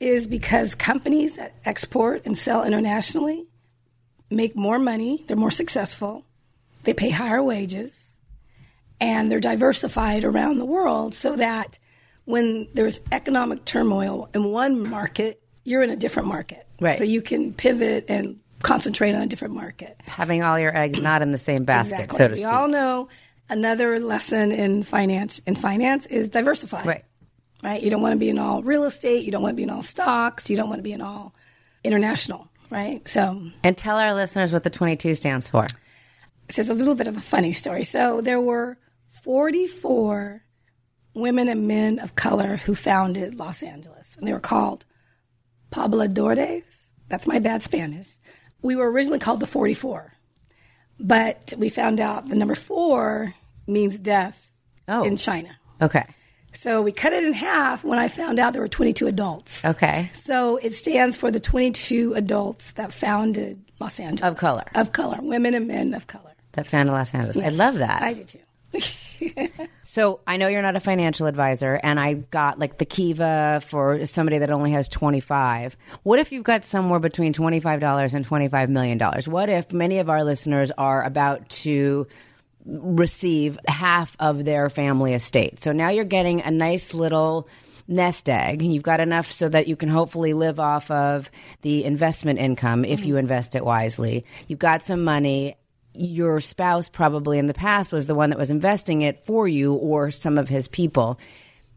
[0.00, 3.46] is because companies that export and sell internationally
[4.30, 6.24] make more money, they're more successful,
[6.84, 7.98] they pay higher wages,
[9.00, 11.78] and they're diversified around the world so that
[12.24, 16.66] when there's economic turmoil in one market, you're in a different market.
[16.80, 16.98] Right.
[16.98, 19.96] So you can pivot and concentrate on a different market.
[20.06, 22.18] Having all your eggs not in the same basket, Exactly.
[22.18, 22.46] so to we speak.
[22.52, 23.08] all know
[23.48, 26.82] another lesson in finance in finance is diversify.
[26.84, 27.04] Right.
[27.62, 27.82] Right.
[27.82, 29.24] You don't want to be in all real estate.
[29.24, 30.50] You don't want to be in all stocks.
[30.50, 31.34] You don't want to be in all
[31.84, 32.48] international.
[32.70, 33.06] Right.
[33.08, 35.66] So And tell our listeners what the 22 stands for.
[36.48, 37.84] this is a little bit of a funny story.
[37.84, 38.76] So there were
[39.22, 40.42] 44
[41.14, 44.84] women and men of color who founded Los Angeles, and they were called
[45.72, 46.62] pobladores.
[47.08, 48.08] That's my bad Spanish.
[48.62, 50.12] We were originally called the 44,
[50.98, 53.34] but we found out the number four
[53.66, 54.50] means death
[54.88, 55.04] Oh.
[55.04, 55.50] in China.
[55.82, 56.04] Okay.
[56.52, 59.62] So we cut it in half when I found out there were 22 adults.
[59.64, 60.10] Okay.
[60.14, 64.22] So it stands for the 22 adults that founded Los Angeles.
[64.32, 64.64] Of color.
[64.74, 65.18] Of color.
[65.20, 66.32] Women and men of color.
[66.52, 67.36] That founded Los Angeles.
[67.36, 68.00] I love that.
[68.00, 68.38] I do too.
[69.96, 74.04] So I know you're not a financial advisor, and I got like the Kiva for
[74.04, 75.76] somebody that only has 25.
[76.02, 78.98] What if you've got somewhere between $25 and $25 million?
[79.26, 82.08] What if many of our listeners are about to
[82.66, 85.62] receive half of their family estate?
[85.62, 87.48] So now you're getting a nice little
[87.88, 88.62] nest egg.
[88.62, 91.30] You've got enough so that you can hopefully live off of
[91.62, 93.20] the investment income if you mm.
[93.20, 94.24] invest it wisely.
[94.48, 95.56] You've got some money
[95.98, 99.74] your spouse probably in the past was the one that was investing it for you
[99.74, 101.18] or some of his people.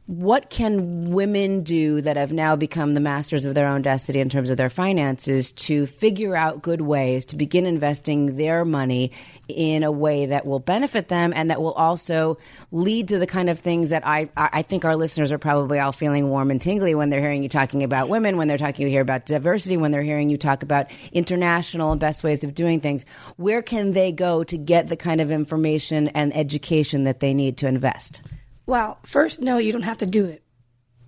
[0.09, 4.27] What can women do that have now become the masters of their own destiny in
[4.27, 9.11] terms of their finances to figure out good ways to begin investing their money
[9.47, 12.39] in a way that will benefit them and that will also
[12.71, 15.91] lead to the kind of things that I, I think our listeners are probably all
[15.91, 18.91] feeling warm and tingly when they're hearing you talking about women, when they're talking you
[18.91, 22.81] hear about diversity, when they're hearing you talk about international and best ways of doing
[22.81, 23.05] things.
[23.37, 27.57] Where can they go to get the kind of information and education that they need
[27.57, 28.23] to invest?
[28.69, 30.43] Well, first, no, you don't have to do it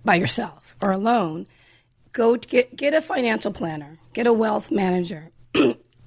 [0.04, 1.46] by yourself or alone.
[2.12, 5.30] Go get get a financial planner, get a wealth manager,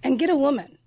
[0.04, 0.78] and get a woman.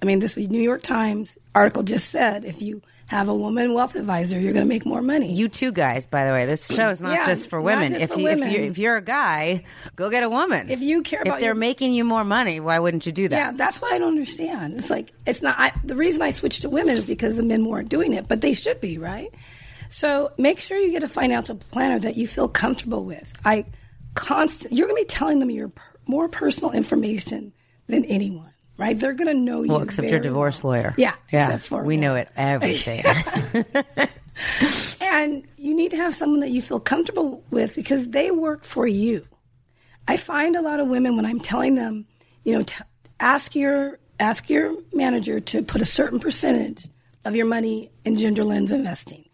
[0.00, 3.94] I mean, this New York Times article just said if you have a woman wealth
[3.96, 5.32] advisor, you're going to make more money.
[5.34, 7.90] You two guys, by the way, this show is not Yeah, just for women.
[7.90, 8.50] just if for you if women.
[8.52, 9.64] you if you're a guy,
[9.96, 10.70] go get a woman.
[10.70, 13.36] If you care if they're your- making you more money, why wouldn't you do that?
[13.36, 14.78] yeah, that's what I don't understand.
[14.78, 15.56] It's like it's not.
[15.58, 18.40] I, the reason I switched to women is because the men weren't doing it, but
[18.40, 19.28] they should be, right?
[19.92, 23.32] So make sure you get a financial planner that you feel comfortable with.
[23.44, 23.66] I
[24.14, 24.72] constant.
[24.72, 27.52] You're going to be telling them your per, more personal information
[27.88, 28.98] than anyone, right?
[28.98, 29.68] They're going to know you.
[29.68, 30.72] Well, except your divorce well.
[30.72, 30.94] lawyer.
[30.96, 31.46] Yeah, yeah.
[31.46, 33.04] except for we know it everything.
[35.12, 38.86] And you need to have someone that you feel comfortable with because they work for
[38.86, 39.26] you.
[40.08, 42.06] I find a lot of women when I'm telling them,
[42.44, 42.82] you know, t-
[43.20, 46.86] ask your ask your manager to put a certain percentage
[47.26, 49.26] of your money in gender lens investing.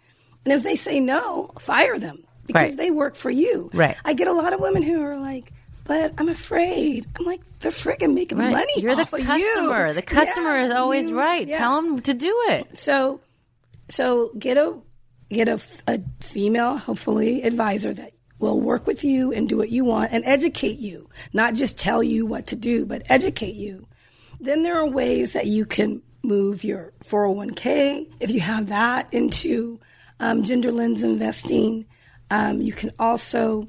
[0.45, 2.77] And if they say no, fire them because Right.
[2.77, 3.71] they work for you.
[3.75, 3.97] Right.
[4.05, 5.53] I get a lot of women who are like,
[5.85, 7.07] but I'm afraid.
[7.19, 8.53] I'm like, they're friggin' making right.
[8.53, 8.73] money.
[8.77, 9.89] You're the customer.
[9.89, 9.93] you.
[9.95, 11.47] The customer Yeah, is always you- right.
[11.49, 11.59] yeah.
[11.59, 12.77] Tell them to do it.
[12.79, 13.21] So,
[13.89, 14.77] so get a
[15.31, 19.85] get a, a female, hopefully advisor that will work with you and do what you
[19.85, 23.87] want and educate you, not just tell you what to do, but educate you.
[24.41, 29.79] Then there are ways that you can move your 401k if you have that into
[30.21, 31.87] um, gender lens investing.
[32.31, 33.69] Um, you can also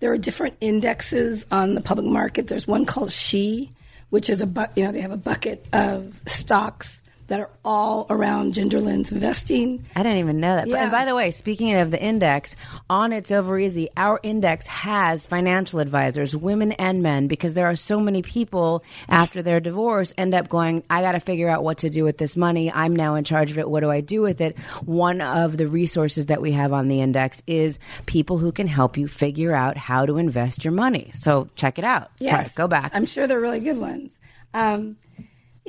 [0.00, 2.48] there are different indexes on the public market.
[2.48, 3.70] There's one called She,
[4.08, 6.99] which is a bu- you know they have a bucket of stocks
[7.30, 9.86] that are all around gender lens investing.
[9.94, 10.64] I didn't even know that.
[10.66, 10.82] But, Yeah.
[10.82, 12.56] and by the way, speaking of the index,
[12.90, 17.76] on It's Over Easy, our index has financial advisors, women and men, because there are
[17.76, 21.78] so many people after their divorce end up going, I got to figure out what
[21.78, 22.70] to do with this money.
[22.72, 23.70] I'm now in charge of it.
[23.70, 24.58] What do I do with it?
[24.84, 28.96] One of the resources that we have on the index is people who can help
[28.96, 31.12] you figure out how to invest your money.
[31.14, 32.10] So check it out.
[32.18, 32.48] Try.
[32.56, 32.90] Go back.
[32.92, 34.10] I'm sure they're really good ones.
[34.52, 34.96] Um,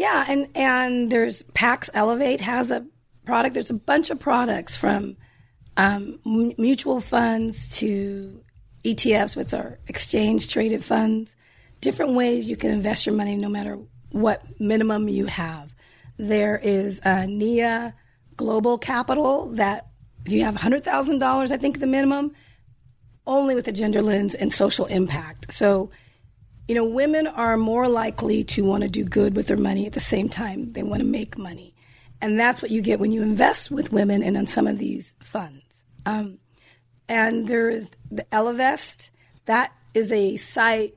[0.02, 2.84] yeah, and and there's Pax Ellevate has a
[3.24, 3.54] product.
[3.54, 5.16] There's a bunch of products from
[5.78, 8.44] um, m- mutual funds to
[8.84, 11.36] ETFs, which are exchange traded funds.
[11.82, 13.78] Different ways you can invest your money, no matter
[14.10, 15.72] what minimum you have.
[16.18, 17.94] There is uh, NIA
[18.38, 19.86] Global Capital that
[20.26, 22.34] if you have $100,000, I think the minimum,
[23.28, 25.54] only with a gender lens and social impact.
[25.54, 25.92] So,
[26.68, 29.94] you know, women are more likely to want to do good with their money at
[29.94, 31.74] the same time they want to make money.
[32.22, 35.16] And that's what you get when you invest with women and in some of these
[35.22, 35.64] funds.
[36.06, 36.38] Um,
[37.10, 39.10] and there is the Ellevest.
[39.46, 40.96] That is a site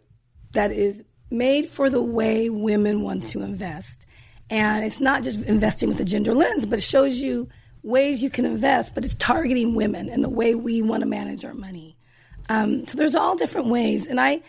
[0.53, 4.07] that is made for the way women want to invest.
[4.51, 7.49] And it's not just investing with a gender lens, but it shows you
[7.83, 11.45] ways you can invest, but it's targeting women and the way we want to manage
[11.45, 11.97] our money.
[12.49, 14.43] Um, so there's all different ways, and I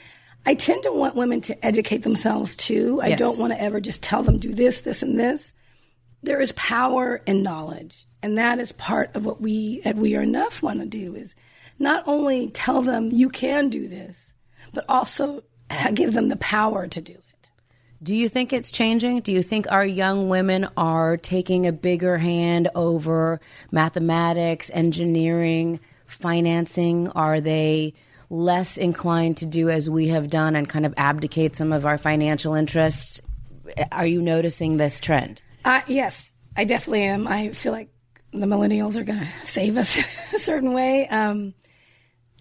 [0.46, 3.00] I tend to want women to educate themselves too.
[3.02, 3.20] I Yes.
[3.20, 5.54] don't want to ever just tell them do this, this, and this.
[6.24, 10.22] There is power in knowledge, and that is part of what we at We Are
[10.22, 11.34] Enough want to do is
[11.80, 14.34] not only tell them you can do this,
[14.74, 15.44] but also
[15.94, 17.22] give them the power to do it.
[18.04, 19.22] Do you think it's changing?
[19.22, 23.40] Do you think our young women are taking a bigger hand over
[23.72, 27.08] mathematics, engineering, financing?
[27.10, 27.94] Are they
[28.30, 31.98] less inclined to do as we have done and kind of abdicate some of our
[31.98, 33.22] financial interests?
[33.92, 35.42] Are you noticing this trend?
[35.64, 37.28] Uh, yes, I definitely am.
[37.28, 37.90] I feel like
[38.32, 39.98] the millennials are going to save us
[40.34, 41.08] a certain way.
[41.08, 41.54] Um,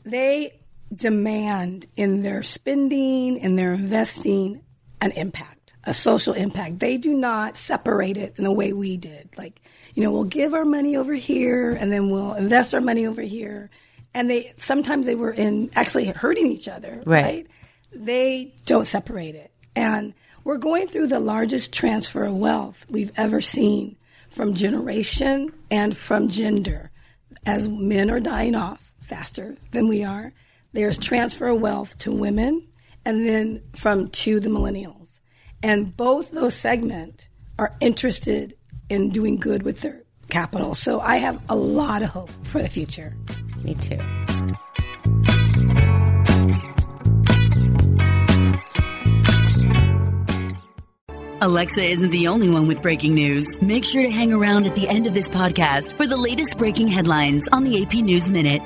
[0.04, 0.60] they
[0.94, 4.62] demand in their spending, in their investing,
[5.00, 6.78] an impact, a social impact.
[6.78, 9.30] They do not separate it in the way we did.
[9.36, 9.60] Like,
[9.94, 13.22] you know, we'll give our money over here and then we'll invest our money over
[13.22, 13.70] here.
[14.14, 17.24] And they sometimes they were in actually hurting each other, Right.
[17.24, 17.46] right?
[17.92, 19.50] They don't separate it.
[19.76, 23.96] And we're going through the largest transfer of wealth we've ever seen
[24.30, 26.90] from generation and from gender.
[27.46, 30.32] As men are dying off faster than we are,
[30.72, 32.66] there's transfer of wealth to women
[33.04, 35.08] and then from to the millennials.
[35.62, 38.56] And both those segments are interested
[38.88, 40.74] in doing good with their capital.
[40.74, 43.16] So I have a lot of hope for the future.
[43.62, 43.98] Me too.
[51.40, 53.46] Alexa isn't the only one with breaking news.
[53.60, 56.88] Make sure to hang around at the end of this podcast for the latest breaking
[56.88, 58.62] headlines on the AP News Minute.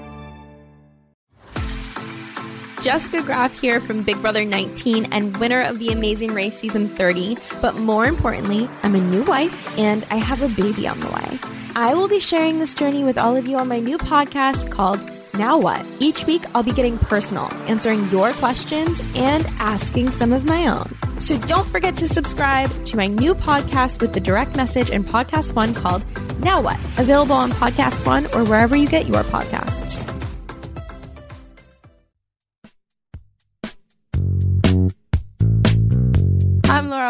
[2.89, 7.37] Jessica Graff here from Big Brother 19 and winner of The Amazing Race Season 30.
[7.61, 11.39] But more importantly, I'm a new wife and I have a baby on the way.
[11.77, 15.05] I will be sharing this journey with all of you on my new podcast called
[15.35, 15.85] Now What?
[15.99, 20.89] Each week, I'll be getting personal, answering your questions and asking some of my own.
[21.21, 25.53] So don't forget to subscribe to my new podcast with the direct message and podcast
[25.53, 26.07] one called
[26.41, 26.79] Now What?
[26.97, 30.18] Available on Podcast One or wherever you get your podcasts.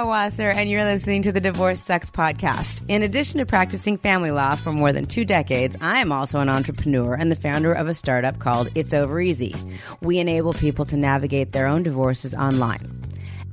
[0.07, 2.83] Wasser, and you're listening to the Divorce Sucks podcast.
[2.89, 6.49] In addition to practicing family law for more than two decades, I am also an
[6.49, 9.55] entrepreneur and the founder of a startup called It's Over Easy.
[10.01, 13.01] We enable people to navigate their own divorces online.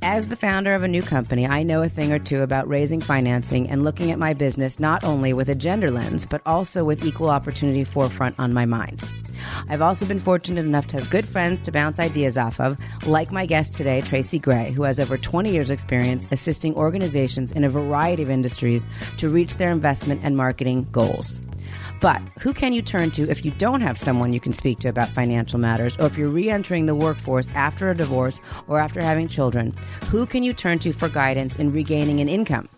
[0.02, 3.00] As the founder of a new company, I know a thing or two about raising
[3.00, 7.04] financing and looking at my business not only with a gender lens, but also with
[7.04, 9.02] equal opportunity forefront on my mind.
[9.68, 13.32] I've also been fortunate enough to have good friends to bounce ideas off of, like
[13.32, 17.68] my guest today, Tracy Gray, who has over 20 years' experience assisting organizations in a
[17.68, 21.40] variety of industries to reach their investment and marketing goals.
[22.00, 24.88] But who can you turn to if you don't have someone you can speak to
[24.88, 29.02] about financial matters, or if you're re entering the workforce after a divorce or after
[29.02, 29.74] having children?
[30.06, 32.68] Who can you turn to for guidance in regaining an income?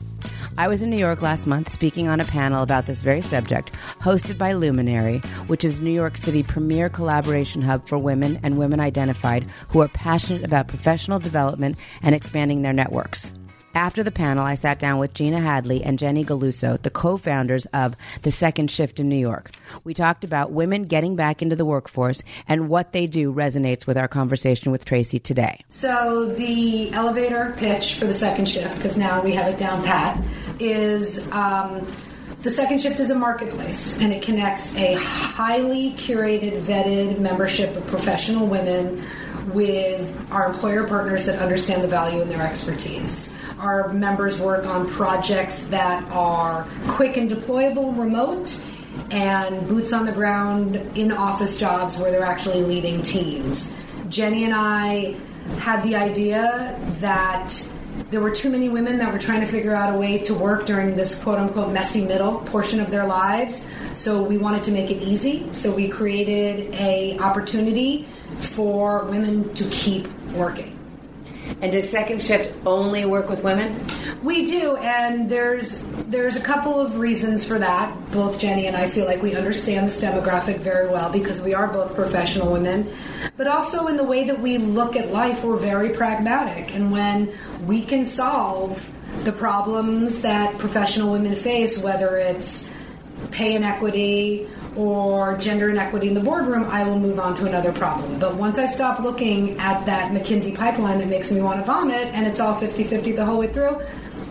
[0.57, 3.71] I was in New York last month speaking on a panel about this very subject,
[4.01, 8.81] hosted by Luminary, which is New York City premier collaboration hub for women and women
[8.81, 13.31] identified who are passionate about professional development and expanding their networks.
[13.79, 17.65] After the panel, I sat down with Gina Hadley and Jenny Galluzzo, the co founders
[17.67, 19.53] of The Second Shift in New York.
[19.85, 23.97] We talked about women getting back into the workforce and what they do resonates with
[23.97, 25.61] our conversation with Tracy today.
[25.69, 30.21] So the elevator pitch for the second shift, because now we have it down pat,
[30.59, 31.87] is um,
[32.43, 37.87] the second shift is a marketplace, and it connects a highly curated, vetted membership of
[37.87, 39.01] professional women
[39.53, 43.33] with our employer partners that understand the value in their expertise.
[43.59, 48.61] Our members work on projects that are quick and deployable remote
[49.11, 53.77] and boots on the ground in office jobs where they're actually leading teams.
[54.09, 55.17] Jenny and I
[55.59, 57.53] had the idea that
[58.11, 60.65] there were too many women that were trying to figure out a way to work
[60.65, 63.67] during this quote unquote messy middle portion of their lives.
[63.95, 65.53] So we wanted to make it easy.
[65.53, 68.05] So we created a opportunity
[68.39, 70.78] for women to keep working.
[71.61, 73.85] And does Second Shift only work with women?
[74.23, 77.95] We do, and there's there's a couple of reasons for that.
[78.13, 81.69] Both Jenny and I feel like we understand this demographic very well because we are
[81.69, 82.89] both professional women,
[83.37, 86.75] but also in the way that we look at life, we're very pragmatic.
[86.75, 87.33] And when
[87.67, 88.89] we can solve
[89.25, 92.71] the problems that professional women face, whether it's
[93.31, 98.19] pay inequity or gender inequity in the boardroom, I will move on to another problem.
[98.19, 102.07] But once I stop looking at that McKinsey pipeline that makes me want to vomit
[102.15, 103.81] and it's all 50 50 the whole way through,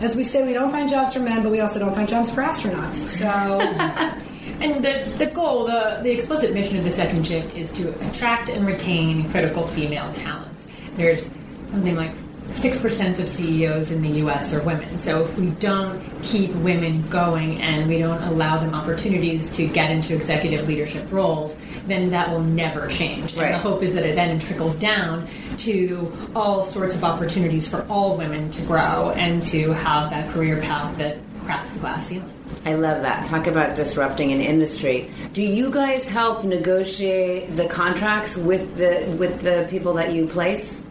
[0.00, 2.32] as we say, we don't find jobs for men, but we also don't find jobs
[2.32, 2.94] for astronauts.
[2.94, 4.18] So
[4.60, 8.48] And the, the goal, the, the explicit mission of the second shift is to attract
[8.48, 10.66] and retain critical female talents.
[10.94, 11.28] There's
[11.70, 12.10] something like
[12.58, 14.98] 6% of CEOs in the US are women.
[14.98, 19.90] So if we don't keep women going and we don't allow them opportunities to get
[19.92, 21.56] into executive leadership roles,
[21.86, 23.32] then that will never change.
[23.32, 23.52] And Right.
[23.52, 25.28] the hope is that it then trickles down
[25.58, 30.56] to all sorts of opportunities for all women to grow and to have that career
[30.56, 32.28] path that cracks the glass ceiling.
[32.66, 33.24] I love that.
[33.24, 35.08] Talk about disrupting an industry.
[35.32, 40.82] Do you guys help negotiate the contracts with the with the people that you place?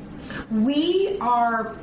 [0.52, 1.76] We are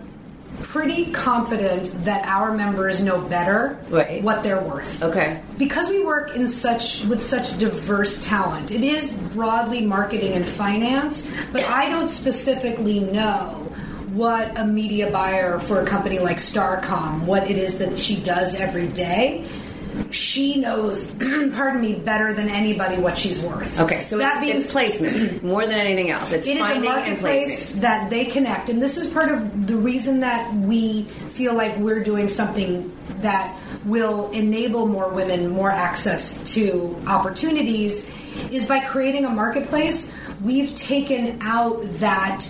[0.62, 4.22] pretty confident that our members know better Right.
[4.22, 5.02] what they're worth.
[5.02, 5.40] Okay.
[5.58, 8.70] Because we work in such with such diverse talent.
[8.70, 13.60] It is broadly marketing and finance, but I don't specifically know
[14.12, 18.54] what a media buyer for a company like Starcom, what it is that she does
[18.54, 19.44] every day.
[20.10, 21.10] She knows,
[21.52, 23.80] pardon me, better than anybody what she's worth.
[23.80, 26.32] Okay, so that it's, being it's placement more than anything else.
[26.32, 29.76] It's it is a finding marketplace that they connect, and this is part of the
[29.76, 36.54] reason that we feel like we're doing something that will enable more women more access
[36.54, 38.08] to opportunities.
[38.50, 42.46] Is by creating a marketplace, we've taken out that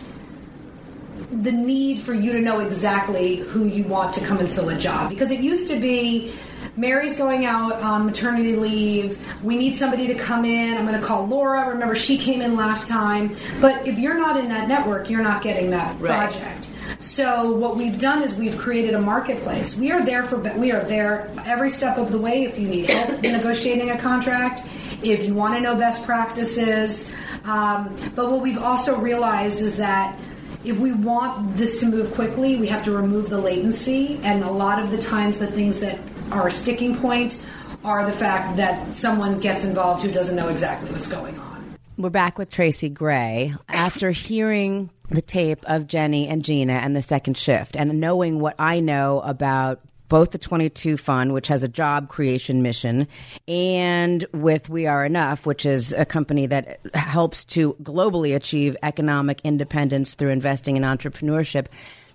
[1.31, 4.79] the need for you to know exactly who you want to come and fill a
[4.79, 6.33] job because it used to be
[6.77, 9.17] Mary's going out on maternity leave.
[9.45, 10.77] We need somebody to come in.
[10.77, 11.69] I'm going to call Laura.
[11.69, 13.35] Remember, she came in last time.
[13.61, 16.31] But if you're not in that network, you're not getting that Right.
[16.31, 16.69] project.
[17.01, 19.77] So what we've done is we've created a marketplace.
[19.77, 22.45] We are there for we are there every step of the way.
[22.45, 24.63] If you need help negotiating a contract,
[25.03, 27.13] if you want to know best practices,
[27.45, 30.17] um, but what we've also realized is that
[30.65, 34.19] if we want this to move quickly, we have to remove the latency.
[34.23, 35.99] And a lot of the times, the things that
[36.35, 37.45] are a sticking point
[37.85, 41.77] are the fact that someone gets involved who doesn't know exactly what's going on.
[41.97, 47.03] We're back with Tracy Gray after hearing the tape of Jenny and Gina and the
[47.03, 51.69] second shift and knowing what I know about both the 22 Fund, which has a
[51.69, 53.07] job creation mission,
[53.49, 59.41] and with We Are Enough, which is a company that helps to globally achieve economic
[59.45, 61.67] independence through investing in entrepreneurship.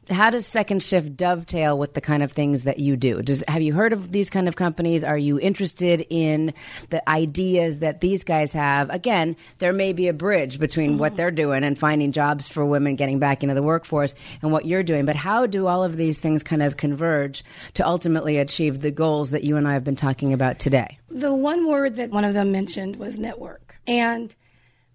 [0.10, 3.22] How does Second Shift dovetail with the kind of things that you do?
[3.22, 5.03] Does have you heard of these kind of companies?
[5.03, 6.53] Are you interested in
[6.89, 8.89] the ideas that these guys have?
[8.89, 12.95] Again, there may be a bridge between what they're doing and finding jobs for women
[12.95, 15.05] getting back into the workforce and what you're doing.
[15.05, 17.43] But how do all of these things kind of converge
[17.76, 20.97] to ultimately achieve the goals that you and I have been talking about today?
[21.10, 23.76] The one word that one of them mentioned was network.
[23.86, 24.36] And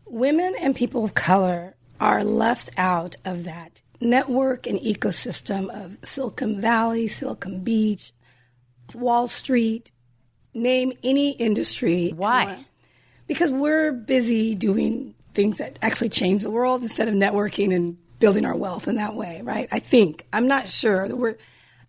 [0.07, 6.61] women and people of color are left out of that network and ecosystem of Silicon
[6.61, 8.13] Valley, Silicon Beach,
[8.95, 9.91] Wall Street,
[10.53, 12.13] name any industry.
[12.15, 12.67] Why?
[13.27, 18.45] Because we're busy doing things that actually change the world instead of networking and building
[18.45, 19.69] our wealth in that way, right?
[19.73, 20.27] I think.
[20.33, 21.09] I'm not sure.
[21.09, 21.37] that We're,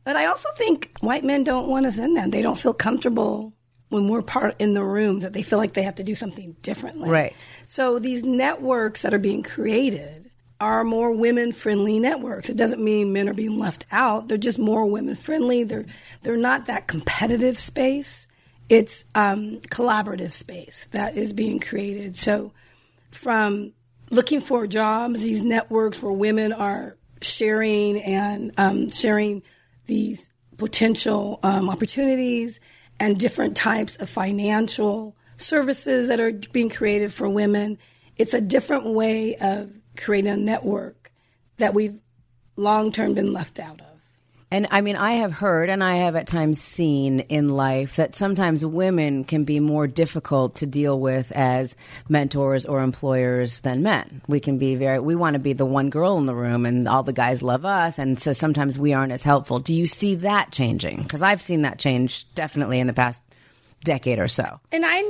[0.03, 2.31] but I also think white men don't want us in them.
[2.31, 3.53] They don't feel comfortable
[3.89, 6.55] when we're part in the room that they feel like they have to do something
[6.61, 7.09] differently.
[7.09, 7.35] Right.
[7.65, 10.24] So these networks that are being created
[10.59, 12.49] are more women friendly networks.
[12.49, 14.27] It doesn't mean men are being left out.
[14.27, 15.63] They're just more women friendly.
[15.63, 15.85] They're
[16.21, 18.27] they're not that competitive space.
[18.69, 22.17] It's um, collaborative space that is being created.
[22.17, 22.51] So
[23.11, 23.73] from
[24.09, 29.43] looking for jobs, these networks where women are sharing and um, sharing
[29.85, 32.59] these potential um, opportunities
[32.99, 37.77] and different types of financial services that are being created for women.
[38.17, 41.11] It's a different way of creating a network
[41.57, 41.99] that we've
[42.55, 43.95] long term been left out of.
[44.51, 48.15] And I mean, I have heard and I have at times seen in life that
[48.15, 51.75] sometimes women can be more difficult to deal with as
[52.07, 54.21] mentors or employers than men.
[54.27, 56.87] We can be very, we want to be the one girl in the room and
[56.87, 57.97] all the guys love us.
[57.97, 59.59] And so sometimes we aren't as helpful.
[59.59, 61.01] Do you see that changing?
[61.01, 63.24] Because I've seen that change definitely in the past
[63.85, 64.59] decade or so.
[64.71, 65.01] And I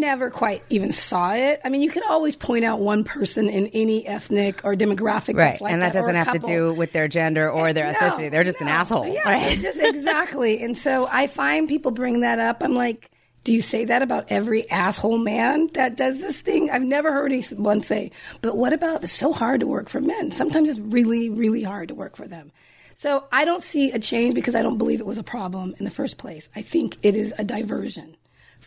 [0.00, 1.60] never quite even saw it.
[1.64, 5.58] I mean, you could always point out one person in any ethnic or demographic Right.
[5.60, 8.30] like and that or doesn't have to do with their gender or their No, ethnicity.
[8.30, 9.06] They're just an asshole.
[9.06, 9.58] Yeah, right?
[9.58, 10.62] just exactly.
[10.64, 12.62] And so I find people bring that up.
[12.62, 13.10] I'm like,
[13.44, 16.70] do you say that about every asshole man that does this thing?
[16.70, 18.10] I've never heard anyone say,
[18.40, 20.32] but what about it's so hard to work for men?
[20.32, 22.50] Sometimes it's really, really hard to work for them.
[22.96, 25.84] So I don't see a change because I don't believe it was a problem in
[25.84, 26.48] the first place.
[26.56, 28.16] I think it is a diversion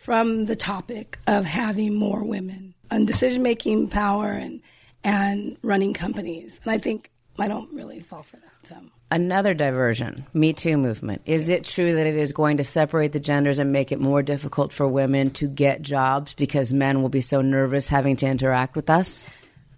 [0.08, 4.62] from the topic of having more women on decision making power and
[5.04, 6.58] and running companies.
[6.64, 8.66] And I think I don't really fall for that.
[8.66, 8.76] So
[9.10, 11.20] Another diversion, Me Too movement.
[11.26, 14.22] Is it true that it is going to separate the genders and make it more
[14.22, 18.76] difficult for women to get jobs because men will be so nervous having to interact
[18.76, 19.26] with us?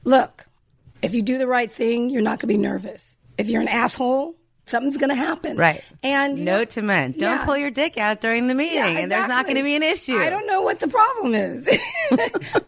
[0.05, 0.47] look,
[1.03, 3.16] if you do the right thing, you're not going to be nervous.
[3.37, 4.37] If you're an asshole,
[4.71, 5.57] something's going to happen.
[5.57, 5.83] Right.
[6.03, 7.45] And you know- to men: don't Yeah.
[7.45, 9.83] pull your dick out during the meeting, Yeah, and there's not going to be an
[9.83, 10.16] issue.
[10.16, 11.68] I don't know what the problem is.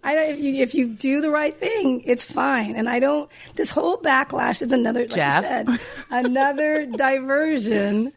[0.04, 2.76] I don't, if you if you do the right thing, it's fine.
[2.76, 3.30] And I don't.
[3.56, 5.42] This whole backlash is another, like Jeff?
[5.42, 5.80] you said,
[6.10, 8.12] another diversion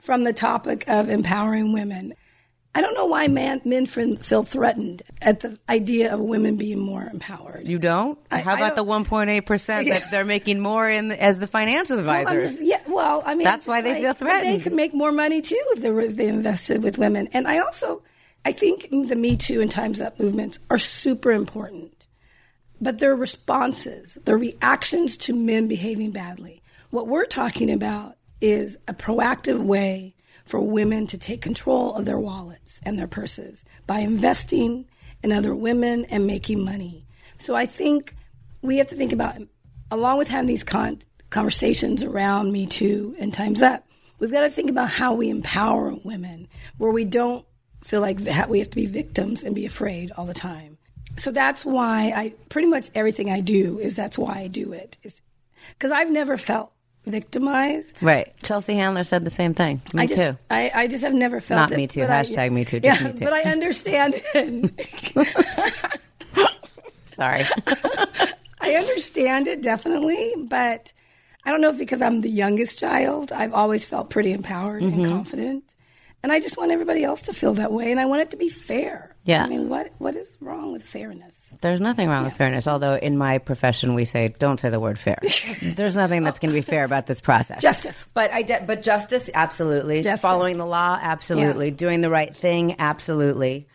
[0.00, 2.14] from the topic of empowering women.
[2.76, 6.80] I don't know why man, men feel feel threatened at the idea of women being
[6.80, 7.68] more empowered.
[7.68, 8.18] You don't?
[8.32, 12.10] I- How about the 1.8 percent that they're making more in as the financial Well,
[12.10, 12.52] advisors?
[12.52, 14.54] just- yeah, well, I mean, That's why they like, feel threatened.
[14.54, 17.28] They could make more money too if they were if they invested with women.
[17.32, 18.02] And I also,
[18.44, 22.06] I think the Me Too and Times Up movements are super important,
[22.80, 26.60] but their responses, their reactions to men behaving badly.
[26.90, 30.14] What we're talking about is a proactive way
[30.44, 34.86] for women to take control of their wallets and their purses by investing
[35.22, 37.06] in other women and making money.
[37.38, 38.14] So I think
[38.62, 39.36] we have to think about,
[39.90, 43.86] along with having these con- conversations around Me Too and Time's Up,
[44.18, 47.44] we've got to think about how we empower women where we don't
[47.82, 50.78] feel like that we have to be victims and be afraid all the time.
[51.16, 54.96] So that's why I pretty much everything I do is that's why I do it.
[55.68, 56.72] Because I've never felt
[57.06, 57.94] victimized.
[58.00, 58.32] Right.
[58.42, 59.82] Chelsea Handler said the same thing.
[59.92, 60.36] Me I just, too.
[60.50, 61.76] I, I just have never felt Not it.
[61.76, 62.00] me too.
[62.00, 62.80] but I- Hashtag me too.
[62.80, 63.24] Just yeah, me too.
[63.24, 66.00] But I understand it.
[67.06, 67.44] Sorry.
[68.60, 70.92] I understand it definitely, but
[71.44, 74.94] I don't know if because I'm the youngest child, I've always felt pretty empowered Mhm.
[74.94, 75.64] and confident.
[76.24, 78.38] And I just want everybody else to feel that way, and I want it to
[78.38, 79.14] be fair.
[79.24, 79.44] Yeah.
[79.44, 81.34] I mean, what what is wrong with fairness?
[81.60, 84.98] There's nothing wrong with fairness, although in my profession we say don't say the word
[84.98, 85.18] fair.
[85.62, 87.60] There's nothing that's going to be fair about this process.
[87.60, 88.06] Justice.
[88.14, 90.02] But I de- but justice absolutely.
[90.16, 91.70] Following the law absolutely.
[91.70, 93.68] Doing the right thing absolutely.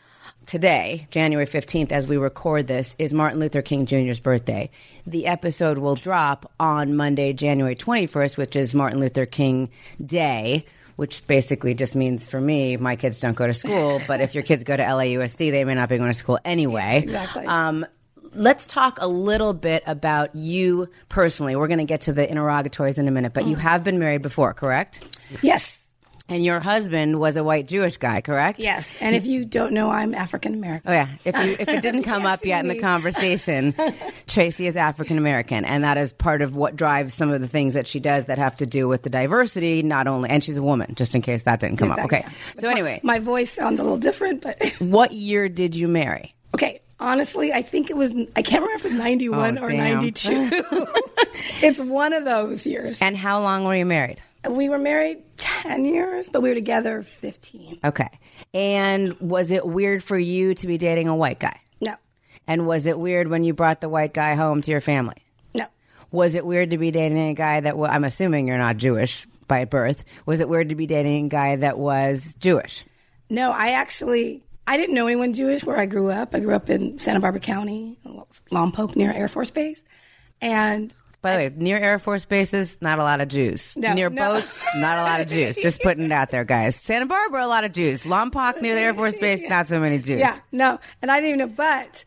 [0.48, 4.72] Today, January 15th as we record this is Martin Luther King Jr.'s birthday.
[5.06, 9.70] The episode will drop on Monday, January 21st, which is Martin Luther King
[10.04, 10.66] Day.
[11.00, 14.44] Which basically just means for me, my kids don't go to school, but if your
[14.44, 17.02] kids go to LAUSD, they may not be going to school anyway.
[17.04, 17.46] exactly.
[17.46, 17.86] Um,
[18.34, 21.56] let's talk a little bit about you personally.
[21.56, 24.22] We're going to get to the interrogatories in a minute, but you have been married
[24.22, 25.02] before, correct?
[25.42, 25.79] Yes.
[26.30, 28.60] And your husband was a white Jewish guy, correct?
[28.60, 28.96] Yes.
[29.00, 30.92] And if you don't know, I'm African American.
[30.92, 31.08] Oh yeah.
[31.26, 33.74] If you if it didn't come up yet in the conversation,
[34.28, 37.74] Tracy is African American, and that is part of what drives some of the things
[37.74, 39.82] that she does that have to do with the diversity.
[39.84, 41.98] Not only, and she's a woman, just in case that didn't come up.
[41.98, 42.22] That- Okay.
[42.24, 42.32] yeah.
[42.60, 46.34] So My- anyway, my voice sounds a little different, but what year did you marry?
[46.56, 46.82] okay.
[47.02, 48.12] Honestly, I think it was.
[48.36, 50.00] I can't remember if it was 91 Oh, or damn.
[50.00, 50.50] 92.
[51.62, 53.02] it's one of those years.
[53.02, 54.22] And how long were you married?
[54.48, 57.80] We were married 10 years, but we were together 15.
[57.84, 58.08] Okay.
[58.54, 61.60] And was it weird for you to be dating a white guy?
[61.82, 61.96] No.
[62.48, 65.18] And was it weird when you brought the white guy home to your family?
[65.56, 65.66] No.
[66.12, 69.28] Was it weird to be dating a guy that was, I'm assuming you're not Jewish
[69.48, 70.06] by birth.
[70.26, 72.86] Was it weird to be dating a guy that was Jewish?
[73.30, 76.36] No, I actually I didn't know anyone Jewish where I grew up.
[76.36, 77.98] I grew up in Santa Barbara County,
[78.52, 79.82] Lompoc near Air Force Base,
[80.42, 83.76] and By the way, near Air Force bases, not a lot of Jews.
[83.76, 84.36] No, near no.
[84.36, 85.58] boats, not a lot of Jews.
[85.58, 86.78] Just putting it out there, guys.
[86.78, 88.04] Santa Barbara, a lot of Jews.
[88.04, 90.20] Lompoc near the Air Force Base, not so many Jews.
[90.20, 91.54] yeah, no, and I didn't even know.
[91.56, 92.06] But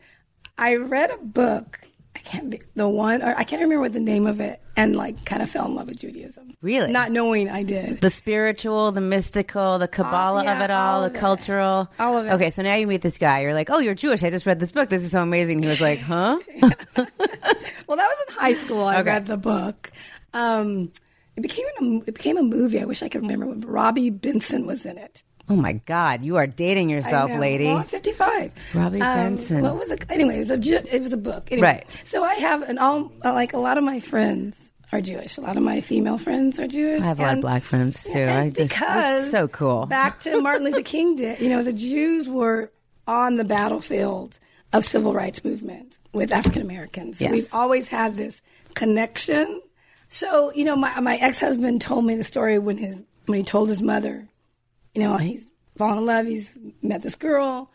[0.57, 1.79] I read a book.
[2.15, 4.95] I can't be the one, or I can't remember what the name of it, and
[4.95, 6.55] like kind of fell in love with Judaism.
[6.61, 6.91] Really?
[6.91, 8.01] Not knowing I did.
[8.01, 11.19] The spiritual, the mystical, the Kabbalah yeah, of it all, all the it.
[11.19, 11.89] cultural.
[11.99, 12.31] All of it.
[12.33, 13.41] Okay, so now you meet this guy.
[13.41, 14.23] You're like, oh, you're Jewish.
[14.23, 14.89] I just read this book.
[14.89, 15.61] This is so amazing.
[15.63, 16.37] He was like, huh?
[17.87, 18.83] Well, that was in high school.
[18.85, 19.09] I Okay.
[19.09, 19.91] read the book.
[20.33, 20.91] Um,
[21.35, 22.79] it became a, it became a movie.
[22.79, 23.45] I wish I could remember.
[23.47, 25.23] What, Robby Benson was in it.
[25.49, 27.65] Oh my God, you are dating yourself, lady.
[27.65, 28.53] Well, I'm 55.
[28.73, 29.61] Robby Benson.
[29.61, 30.05] What was it?
[30.09, 31.51] Anyway, it was a Ju- it was a book.
[31.51, 31.85] Anyway, Right.
[32.05, 34.55] So I have an all uh, like a lot of my friends
[34.93, 35.37] are Jewish.
[35.37, 37.01] A lot of my female friends are Jewish.
[37.01, 38.13] I have a lot of black friends too.
[38.13, 39.85] I just because so cool.
[39.85, 41.35] Back to Martin Luther King Day.
[41.39, 42.71] You know, the Jews were
[43.05, 44.39] on the battlefield
[44.71, 47.19] of civil rights movement with African Americans.
[47.19, 47.31] Yes.
[47.31, 48.39] We've always had this
[48.75, 49.61] connection.
[50.09, 53.43] So, you know, my my ex husband told me the story when his when he
[53.43, 54.27] told his mother,
[54.93, 57.71] you know, he's fallen in love, he's met this girl,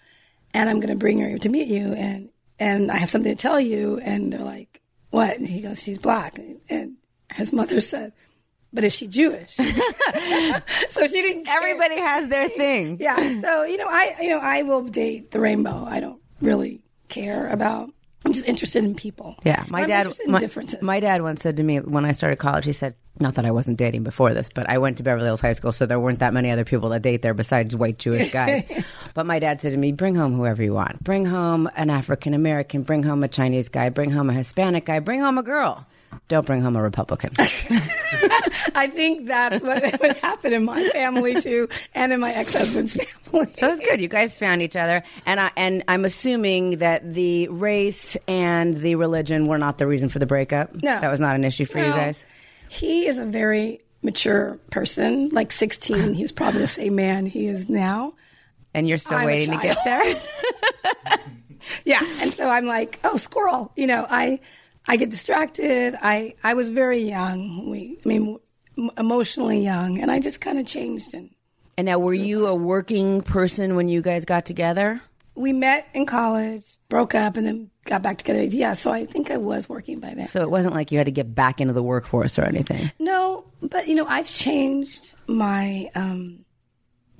[0.54, 3.60] and I'm gonna bring her to meet you and and I have something to tell
[3.60, 5.38] you and they're like, What?
[5.38, 6.38] And he goes, She's black
[6.68, 6.94] and
[7.34, 8.12] his mother said,
[8.72, 9.52] But is she Jewish?
[9.56, 11.58] so she didn't care.
[11.58, 12.98] Everybody has their thing.
[13.00, 13.40] Yeah.
[13.40, 15.84] So you know, I you know I will date the rainbow.
[15.84, 17.90] I don't really care about
[18.28, 19.36] I'm just interested in people.
[19.44, 20.14] Yeah, my I'm dad.
[20.24, 20.82] in My, differences.
[20.82, 23.50] my dad once said to me when I started college, he said, not that I
[23.50, 26.18] wasn't dating before this, but I went to Beverly Hills High School, so there weren't
[26.18, 28.64] that many other people to date there besides white Jewish guys.
[29.14, 31.02] but my dad said to me, bring home whoever you want.
[31.02, 35.00] Bring home an African American, bring home a Chinese guy, bring home a Hispanic guy,
[35.00, 35.86] bring home a girl.
[36.28, 37.30] Don't bring home a Republican.
[37.38, 43.52] I think that's what would happen in my family too, and in my ex-husband's family.
[43.54, 44.00] So it's good.
[44.00, 48.94] You guys found each other, and I and I'm assuming that the race and the
[48.96, 50.74] religion were not the reason for the breakup.
[50.74, 51.00] No.
[51.00, 52.26] that was not an issue for you guys.
[52.68, 55.28] He is a very mature person.
[55.28, 58.14] Like 16, he was probably the same man he is now.
[58.74, 60.20] And you're still I'm waiting to get there.
[61.84, 63.72] yeah, and so I'm like, oh, squirrel.
[63.76, 64.40] You know, I
[64.88, 65.94] I get distracted.
[66.00, 67.68] I I was very young.
[67.70, 68.38] We, I mean,
[68.96, 71.14] emotionally young, and I just kind of changed.
[71.14, 71.30] And
[71.76, 75.00] And now, were you a working person when you guys got together?
[75.34, 78.42] we met in college, broke up, and then got back together.
[78.42, 80.26] Yeah, so I think I was working by then.
[80.26, 82.90] So it wasn't like you had to get back into the workforce or anything.
[82.98, 86.44] No, but you know, I've changed my um,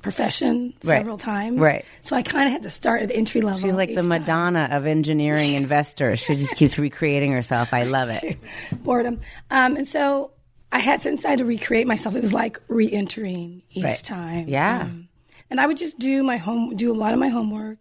[0.03, 0.99] profession Right.
[0.99, 1.59] several times.
[1.59, 1.85] Right.
[2.03, 3.61] So I kind of had to start at the entry level.
[3.61, 4.09] She's like the time.
[4.09, 6.21] Madonna of engineering investors.
[6.21, 7.73] She just keeps recreating herself.
[7.73, 8.39] I love it.
[8.83, 9.21] boredom.
[9.51, 10.31] Um, and so
[10.73, 12.15] I had since I had to recreate myself.
[12.15, 14.03] It was like re-entering each Right.
[14.05, 14.49] time.
[14.49, 14.83] Yeah.
[14.83, 15.09] Um,
[15.51, 17.79] and I would just do my home, do a lot of my homework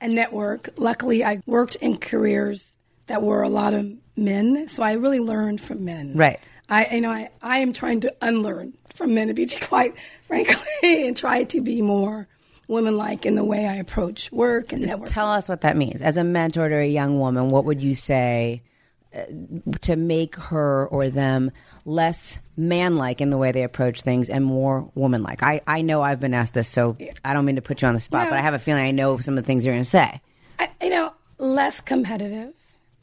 [0.00, 0.70] and network.
[0.76, 2.76] Luckily, I worked in careers
[3.06, 6.14] that were a lot of men, so I really learned from men.
[6.16, 6.40] Right.
[6.68, 9.94] I, you know, I, I am trying to unlearn from men to be quite
[10.26, 12.28] frankly, and try to be more
[12.68, 15.08] woman-like in the way I approach work and network.
[15.08, 16.02] Tell us what that means.
[16.02, 18.62] As a mentor to a young woman, what would you say
[19.14, 19.24] uh,
[19.82, 21.52] to make her or them
[21.84, 25.42] less man-like in the way they approach things and more woman-like?
[25.44, 27.94] I, I know I've been asked this, so I don't mean to put you on
[27.94, 29.84] the spot, but I have a feeling I know some of the things you're going
[29.84, 30.20] to say.
[30.58, 32.52] I, you know, less competitive.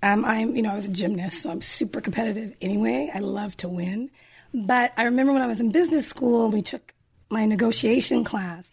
[0.04, 3.10] Um, I'm, you know, I was a gymnast, so I'm super competitive anyway.
[3.14, 4.10] I love to win.
[4.54, 6.94] But I remember when I was in business school, we took
[7.30, 8.68] my negotiation class.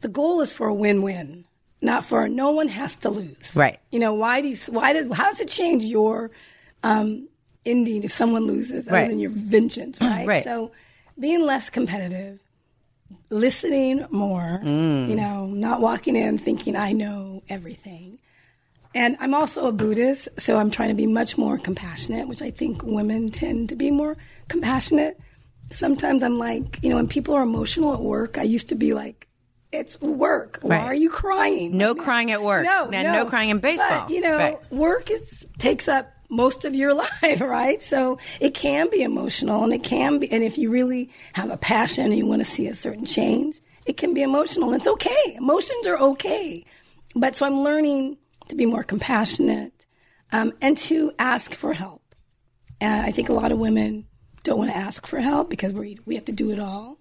[0.00, 1.44] The goal is for a win-win,
[1.82, 3.54] not for no one has to lose.
[3.54, 3.78] Right.
[3.90, 6.30] You know, why do you, why does how does it change your
[6.84, 7.28] um,
[7.66, 9.08] ending if someone loses other Right.
[9.10, 10.26] than your vengeance, right?
[10.28, 10.44] Right.
[10.44, 10.70] So
[11.18, 12.38] being less competitive,
[13.30, 15.08] listening more, Mm.
[15.08, 18.18] you know, not walking in thinking I know everything.
[18.94, 22.50] And I'm also a Buddhist, so I'm trying to be much more compassionate, which I
[22.50, 24.16] think women tend to be more
[24.48, 25.18] compassionate.
[25.70, 28.94] Sometimes I'm like, you know, when people are emotional at work, I used to be
[28.94, 29.28] like,
[29.70, 30.58] it's work.
[30.62, 30.84] Why Right.
[30.86, 31.76] are you crying?
[31.76, 32.64] No crying at work.
[32.64, 33.02] No, no.
[33.02, 34.04] no crying in baseball.
[34.06, 34.72] But, you know, Right.
[34.72, 37.82] work is takes up most of your life, right?
[37.82, 40.32] So it can be emotional, and it can be.
[40.32, 43.60] And if you really have a passion and you want to see a certain change,
[43.84, 44.68] it can be emotional.
[44.72, 45.34] And it's okay.
[45.36, 46.64] Emotions are okay.
[47.14, 48.16] But so I'm learning
[48.48, 49.86] to be more compassionate
[50.32, 52.02] um, and to ask for help.
[52.80, 54.06] And I think a lot of women
[54.44, 56.98] don't want to ask for help because we we have to do it all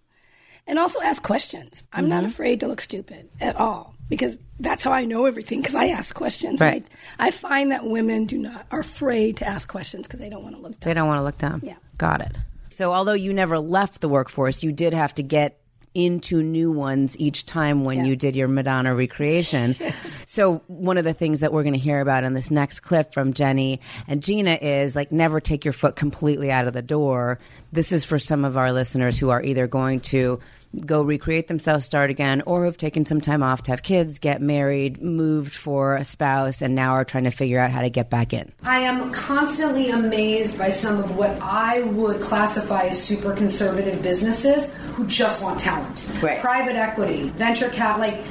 [0.65, 1.83] and also ask questions.
[1.93, 2.31] I'm not Mm-hmm.
[2.31, 6.15] afraid to look stupid at all because that's how I know everything because I ask
[6.15, 6.59] questions.
[6.59, 6.85] Right.
[7.19, 10.43] I, I find that women do not are afraid to ask questions because they don't
[10.43, 10.89] want to look dumb.
[10.89, 11.61] They don't want to look dumb.
[11.63, 11.75] Yeah.
[11.97, 12.35] Got it.
[12.69, 15.59] So, although you never left the workforce, you did have to get
[15.97, 18.03] into new ones each time when Yeah.
[18.05, 19.75] you did your Madonna recreation.
[20.27, 23.13] so, one of the things that we're going to hear about in this next clip
[23.13, 27.39] from Jenny and Gina is like never take your foot completely out of the door.
[27.71, 30.39] This is for some of our listeners who are either going to
[30.85, 34.41] go recreate themselves, start again, or have taken some time off to have kids, get
[34.41, 38.09] married, moved for a spouse, and now are trying to figure out how to get
[38.09, 38.51] back in.
[38.63, 44.73] I am constantly amazed by some of what I would classify as super conservative businesses
[44.73, 46.05] who just want talent.
[46.21, 46.39] Right.
[46.39, 48.21] Private equity, venture cap, like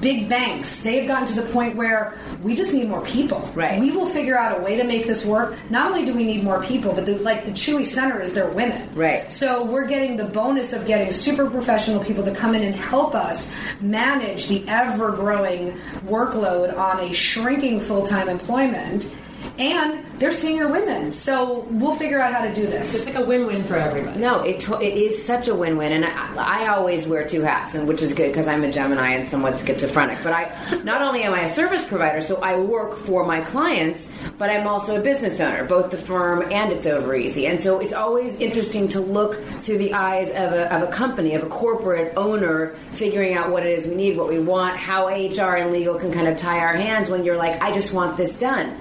[0.00, 3.50] big banks, they've gotten to the point where we just need more people.
[3.54, 3.80] Right.
[3.80, 5.56] We will figure out a way to make this work.
[5.70, 8.50] Not only do we need more people, but the, like the Chewy Center is their
[8.50, 8.88] women.
[8.94, 9.32] Right.
[9.32, 13.14] So we're getting the bonus of getting super professional people to come in and help
[13.14, 15.72] us manage the ever growing
[16.06, 19.14] workload on a shrinking full time employment.
[19.58, 21.12] And they're senior women.
[21.12, 22.94] So we'll figure out how to do this.
[22.94, 24.18] It's like a win-win for everybody.
[24.18, 27.74] No, it to- it is such a win-win, and I, I always wear two hats,
[27.74, 30.18] and which is good because I'm a Gemini and somewhat schizophrenic.
[30.22, 34.10] But I not only am I a service provider, so I work for my clients,
[34.38, 37.80] but I'm also a business owner, both the firm and it's over easy, and so
[37.80, 41.48] it's always interesting to look through the eyes of a, of a company, of a
[41.48, 45.72] corporate owner, figuring out what it is we need, what we want, how HR and
[45.72, 48.76] legal can kind of tie our hands when you're like, I just want this done.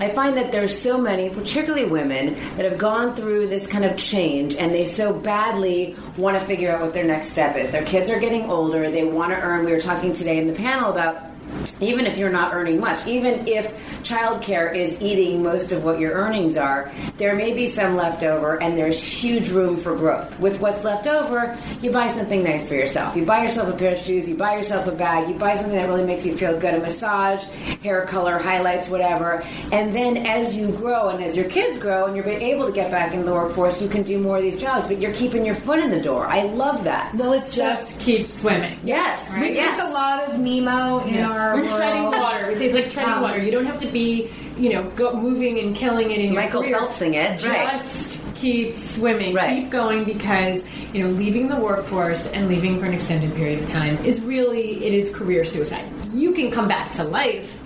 [0.00, 3.96] I find that there's so many, particularly women, that have gone through this kind of
[3.96, 7.70] change and they so badly want to figure out what their next step is.
[7.70, 9.64] Their kids are getting older, they want to earn.
[9.64, 11.31] We were talking today in the panel about
[11.80, 13.70] even if you're not earning much, even if
[14.02, 18.60] childcare is eating most of what your earnings are, there may be some left over
[18.60, 20.38] and there's huge room for growth.
[20.40, 23.16] With what's left over, you buy something nice for yourself.
[23.16, 25.74] You buy yourself a pair of shoes, you buy yourself a bag, you buy something
[25.76, 27.44] that really makes you feel good, a massage,
[27.82, 29.42] hair color, highlights, whatever.
[29.72, 32.90] And then as you grow and as your kids grow and you're able to get
[32.90, 35.54] back into the workforce, you can do more of these jobs, but you're keeping your
[35.54, 36.26] foot in the door.
[36.26, 37.14] I love that.
[37.14, 38.78] Well, it's just keep swimming.
[38.84, 39.32] Yes.
[39.34, 39.78] We yes.
[39.80, 41.30] a lot of Nemo in Yeah.
[41.30, 41.76] our We're world.
[41.76, 42.50] treading water.
[42.50, 43.42] It's like treading Um, water.
[43.42, 44.28] You don't have to be,
[44.58, 46.88] you know, go, moving and killing it in Michael your career.
[46.88, 47.80] Phelpsing it, right.
[47.80, 49.60] Just keep swimming, Right.
[49.62, 53.66] keep going because you know leaving the workforce and leaving for an extended period of
[53.66, 55.84] time is really it is career suicide.
[56.12, 57.61] You can come back to life.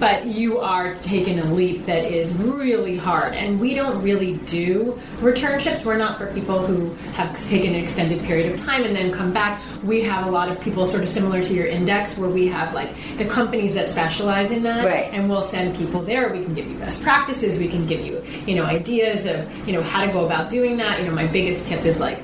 [0.00, 4.98] But you are taking a leap that is really hard, and we don't really do
[5.18, 5.84] returnships.
[5.84, 9.30] We're not for people who have taken an extended period of time and then come
[9.30, 9.60] back.
[9.84, 12.72] We have a lot of people sort of similar to your index, where we have
[12.74, 15.10] like the companies that specialize in that, Right.
[15.12, 16.32] and we'll send people there.
[16.32, 17.58] We can give you best practices.
[17.58, 20.78] We can give you, you know, ideas of, you know, how to go about doing
[20.78, 20.98] that.
[21.00, 22.18] You know, my biggest tip is like,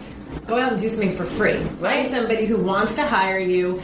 [0.46, 1.56] go out and do something for free.
[1.80, 3.82] Find somebody who wants to hire you.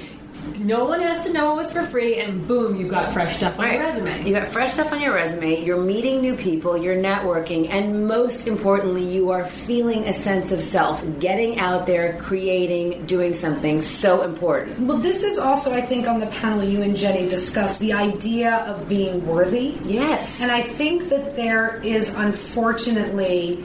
[0.59, 3.59] No one has to know it was for free, and boom, you got fresh stuff
[3.59, 4.25] on your resume.
[4.25, 8.47] You got fresh stuff on your resume, you're meeting new people, you're networking, and most
[8.47, 14.23] importantly, you are feeling a sense of self, getting out there, creating, doing something so
[14.23, 14.79] important.
[14.81, 18.65] Well, this is also, I think, on the panel you and Jenny discussed the idea
[18.67, 19.77] of being worthy.
[19.85, 20.41] Yes.
[20.41, 23.65] And I think that there is, unfortunately,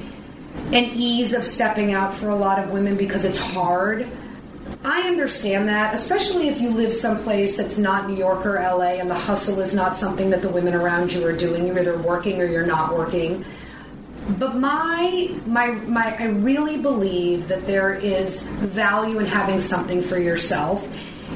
[0.73, 4.07] an ease of stepping out for a lot of women because it's hard.
[4.83, 9.09] I understand that, especially if you live someplace that's not New York or LA and
[9.09, 11.65] the hustle is not something that the women around you are doing.
[11.65, 13.43] You're either working or you're not working.
[14.37, 20.19] But my my my I really believe that there is value in having something for
[20.19, 20.85] yourself.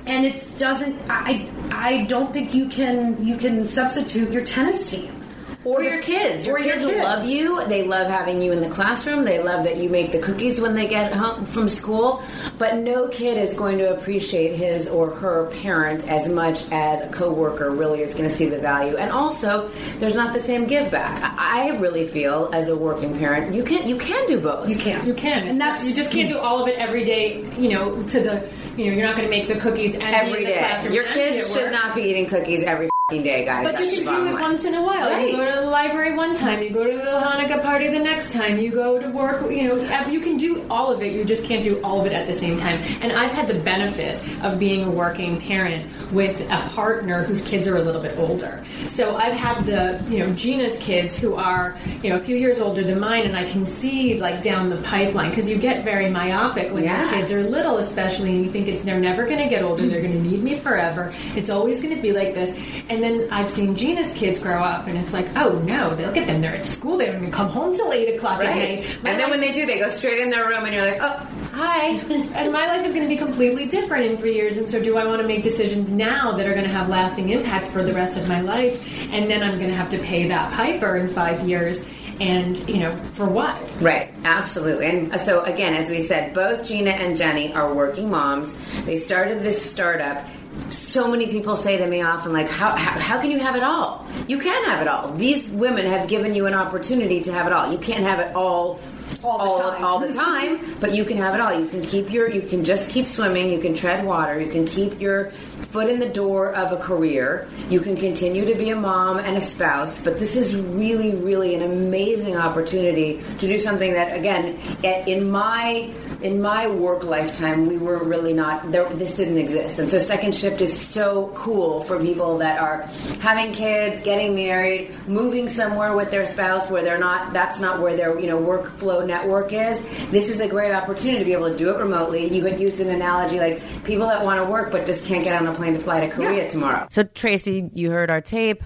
[0.06, 5.21] And it doesn't I I don't think you can you can substitute your tennis team.
[5.64, 6.46] Or your kids.
[6.46, 7.04] Your Or your kids, kids.
[7.04, 7.64] love you.
[7.68, 9.26] They love having you in the classroom.
[9.26, 12.24] They love that you make the cookies when they get home from school.
[12.58, 17.08] But no kid is going to appreciate his or her parent as much as a
[17.10, 18.98] coworker really is going to see the value.
[18.98, 19.68] And also,
[20.00, 21.22] there's not the same give back.
[21.38, 24.70] I I really feel as a working parent, you can you can do both.
[24.70, 25.06] You can.
[25.06, 27.46] You can, and that's you just can't do all of it every day.
[27.58, 30.08] You know, to the you know, you're not going to make the cookies and be
[30.08, 30.94] every the day.
[30.94, 33.66] Your kids should not be eating cookies every fing day, guys.
[33.66, 35.10] But That's you can do it once in a while.
[35.12, 35.32] Right.
[35.32, 36.62] You go to the library one time.
[36.62, 38.58] You go to the Hanukkah party the next time.
[38.60, 39.50] You go to work.
[39.52, 41.14] You know, you can do all of it.
[41.14, 42.80] You just can't do all of it at the same time.
[43.02, 47.68] And I've had the benefit of being a working parent with a partner whose kids
[47.68, 48.64] are a little bit older.
[48.88, 52.60] So I've had the you know Gina's kids who are you know a few years
[52.60, 56.10] older than mine, and I can see like down the pipeline because you get very
[56.10, 57.04] myopic when Yeah.
[57.04, 59.86] your kids are little, especially, and you think it's they're never going to get older.
[59.88, 61.14] They're going to need me forever.
[61.36, 62.58] It's always going to be like this.
[62.90, 66.18] And then I've seen Gina's kids grow up, and it's like, oh no, they look
[66.18, 66.42] at them.
[66.42, 66.98] They're at school.
[66.98, 68.80] They don't even come home till eight o'clock at Right.
[68.80, 68.98] night.
[69.04, 71.28] And then when they do, they go straight in their room, and you're like, oh,
[71.54, 71.88] hi.
[72.36, 74.58] and my life is going to be completely different in three years.
[74.58, 77.30] And so, do I want to make decisions now that are going to have lasting
[77.30, 78.88] impacts for the rest of my life?
[79.14, 81.86] And then I'm going to have to pay that piper in five years.
[82.20, 83.60] And you know, for what?
[83.82, 84.86] Right, absolutely.
[84.88, 88.54] And uh, so, again, as we said, both Gina and Jenny are working moms.
[88.84, 90.28] They started this startup.
[90.70, 93.64] So many people say to me often, like, how, how, how can you have it
[93.64, 94.06] all?
[94.28, 95.12] You can have it all.
[95.14, 97.72] These women have given you an opportunity to have it all.
[97.72, 98.80] You can't have it all.
[99.24, 99.84] All the time.
[99.84, 101.54] all the time, but you can have it all.
[101.54, 103.52] You can keep your, you can just keep swimming.
[103.52, 104.40] You can tread water.
[104.42, 105.32] You can keep your
[105.70, 107.48] foot in the door of a career.
[107.70, 110.02] You can continue to be a mom and a spouse.
[110.02, 115.94] But this is really, really an amazing opportunity to do something that, again, in my
[116.22, 118.88] in my work lifetime, we were really not there.
[118.90, 122.84] This didn't exist, and so second shift is so cool for people that are
[123.22, 127.34] having kids, getting married, moving somewhere with their spouse where they're not.
[127.34, 129.82] That's not where their you know workflow network is.
[130.12, 132.28] This is a great opportunity to be able to do it remotely.
[132.28, 135.42] You had used an analogy like people that want to work but just can't get
[135.42, 136.88] on a plane to fly to Korea tomorrow.
[136.90, 138.64] So, Tracy, you heard our tape.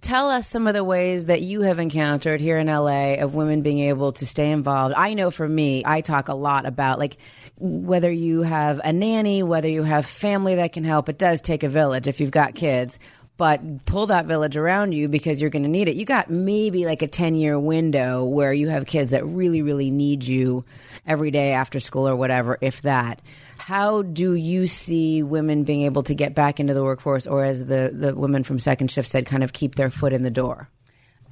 [0.00, 3.62] Tell us some of the ways that you have encountered here in LA of women
[3.62, 4.94] being able to stay involved.
[4.96, 7.16] I know for me, I talk a lot about like
[7.58, 11.08] whether you have a nanny, whether you have family that can help.
[11.08, 12.98] It does take a village if you've got kids.
[13.38, 15.96] But pull that village around you because you're going to need it.
[15.96, 19.90] You got maybe like a 10 year window where you have kids that really, really
[19.90, 20.64] need you
[21.06, 23.20] every day after school or whatever, if that
[23.70, 27.64] how do you see women being able to get back into the workforce or as
[27.66, 30.68] the, the women from second shift said kind of keep their foot in the door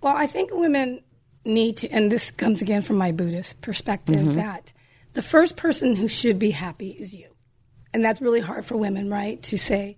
[0.03, 1.01] Well, I think women
[1.45, 4.35] need to, and this comes again from my Buddhist perspective, Mhm.
[4.35, 4.73] that
[5.15, 7.27] the first person who should be happy is you.
[7.93, 9.43] And that's really hard for women, right?
[9.51, 9.97] To say,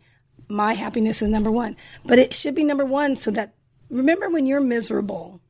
[0.48, 1.76] my happiness is number one.
[2.06, 3.52] But it should be number one so that
[3.90, 5.41] remember when you're miserable,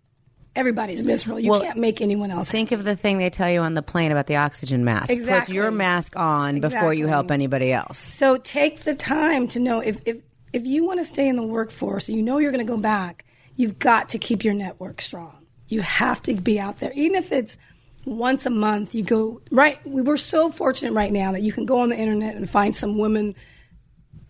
[0.55, 1.41] everybody's miserable.
[1.41, 2.51] You Well, can't make anyone else.
[2.51, 5.09] Think of the thing they tell you on the plane about the oxygen mask.
[5.09, 7.99] Put your mask on before you help anybody else.
[7.99, 10.19] So take the time to know if if
[10.53, 13.25] if you want to stay in the workforce, you know you're going to go back.
[13.57, 15.47] You've got to keep your network strong.
[15.69, 17.57] You have to be out there, even if it's
[18.05, 18.95] once a month.
[18.95, 19.79] You go right.
[19.87, 22.77] We were so fortunate right now that you can go on the internet and find
[22.77, 23.35] some women,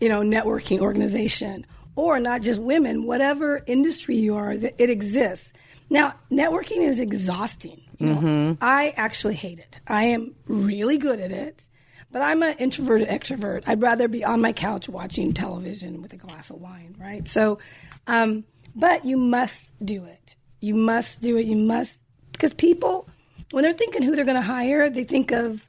[0.00, 1.66] you know, networking organization,
[1.96, 5.52] or not just women, whatever industry you are, it exists.
[5.92, 7.82] Now, networking is exhausting.
[8.00, 8.56] Mhm.
[8.62, 9.78] I actually hate it.
[9.86, 11.66] I am really good at it,
[12.10, 13.62] but I'm an introverted extrovert.
[13.66, 17.28] I'd rather be on my couch watching television with a glass of wine, right?
[17.28, 17.58] So,
[18.06, 20.34] um, but you must do it.
[20.60, 21.44] You must do it.
[21.44, 21.98] You must,
[22.32, 23.06] because people,
[23.50, 25.68] when they're thinking who they're going to hire, they think of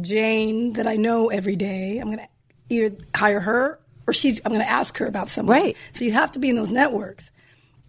[0.00, 1.98] Jane that I know every day.
[1.98, 2.28] I'm going to
[2.68, 5.56] either hire her or she's, I'm going to ask her about someone.
[5.60, 5.76] Right.
[5.92, 7.32] So you have to be in those networks.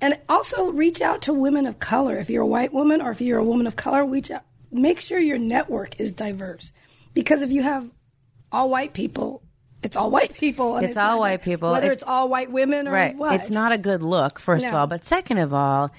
[0.01, 2.17] And also reach out to women of color.
[2.17, 4.43] If you're a white woman or if you're a woman of color, reach out.
[4.71, 6.71] Make sure your network is diverse.
[7.13, 7.89] Because if you have
[8.51, 9.41] all white people,
[9.83, 10.75] it's all white people.
[10.75, 11.71] and It's all not- white people.
[11.71, 13.15] Whether It's- it's, all white women or right.
[13.15, 13.33] what.
[13.35, 14.85] It's not a good look, first of all.
[14.87, 15.91] But second of all,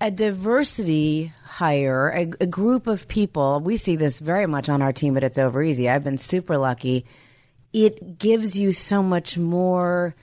[0.00, 4.92] a diversity hire, a, a group of people, we see this very much on our
[4.92, 5.88] team but It's Over Easy.
[5.88, 7.04] I've been super lucky.
[7.72, 10.14] It gives you so much more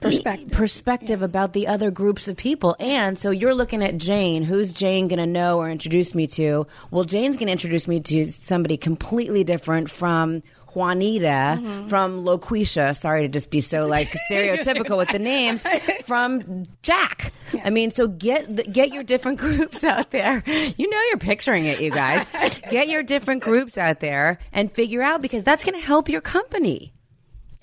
[0.00, 2.76] perspective, perspective about the other groups of people.
[2.80, 4.42] And so you're looking at Jane.
[4.42, 6.66] Who's Jane going to know or introduce me to?
[6.90, 10.42] Well, Jane's going to introduce me to somebody completely different from
[10.74, 11.86] Juanita, mm-hmm.
[11.86, 12.96] from Loquisha.
[12.96, 15.62] Sorry to just be so like stereotypical with the names.
[16.04, 17.32] From Jack.
[17.64, 20.42] I mean, so get the, get your different groups out there.
[20.46, 22.24] You know, you're picturing it, you guys.
[22.70, 26.20] Get your different groups out there and figure out because that's going to help your
[26.20, 26.92] company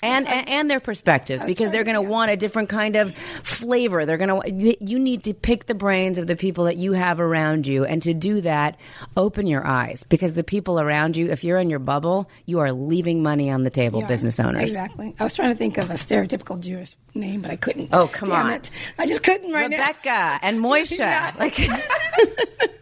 [0.08, 4.05] and and, and their perspectives because they're going to want a different kind of flavor.
[4.05, 7.20] They're going to you need to pick the brains of the people that you have
[7.20, 8.78] around you, and to do that,
[9.16, 12.72] open your eyes because the people around you, if you're in your bubble, you are
[12.72, 13.99] leaving money on the table.
[14.01, 14.64] Yeah, business owners.
[14.64, 15.16] Exactly.
[15.20, 17.89] I was trying to think of a stereotypical Jewish name, but I couldn't.
[17.93, 18.51] Oh, come Damn on.
[18.53, 18.72] it.
[18.97, 19.78] I just couldn't right now.
[19.78, 20.99] Rebecca and Moisha.
[20.99, 21.32] Yeah.
[21.39, 21.55] Like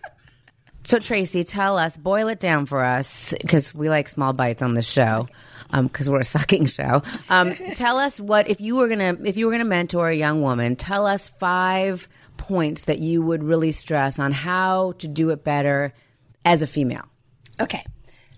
[0.83, 4.75] So Tracy, tell us, boil it down for us because we like small bites on
[4.75, 5.27] the show.
[5.71, 7.01] Because we're a sucking show.
[7.29, 10.41] Um, tell us what if you were gonna if you were gonna mentor a young
[10.41, 10.75] woman.
[10.75, 12.07] Tell us five
[12.37, 15.93] points that you would really stress on how to do it better
[16.43, 17.05] as a female.
[17.59, 17.83] Okay.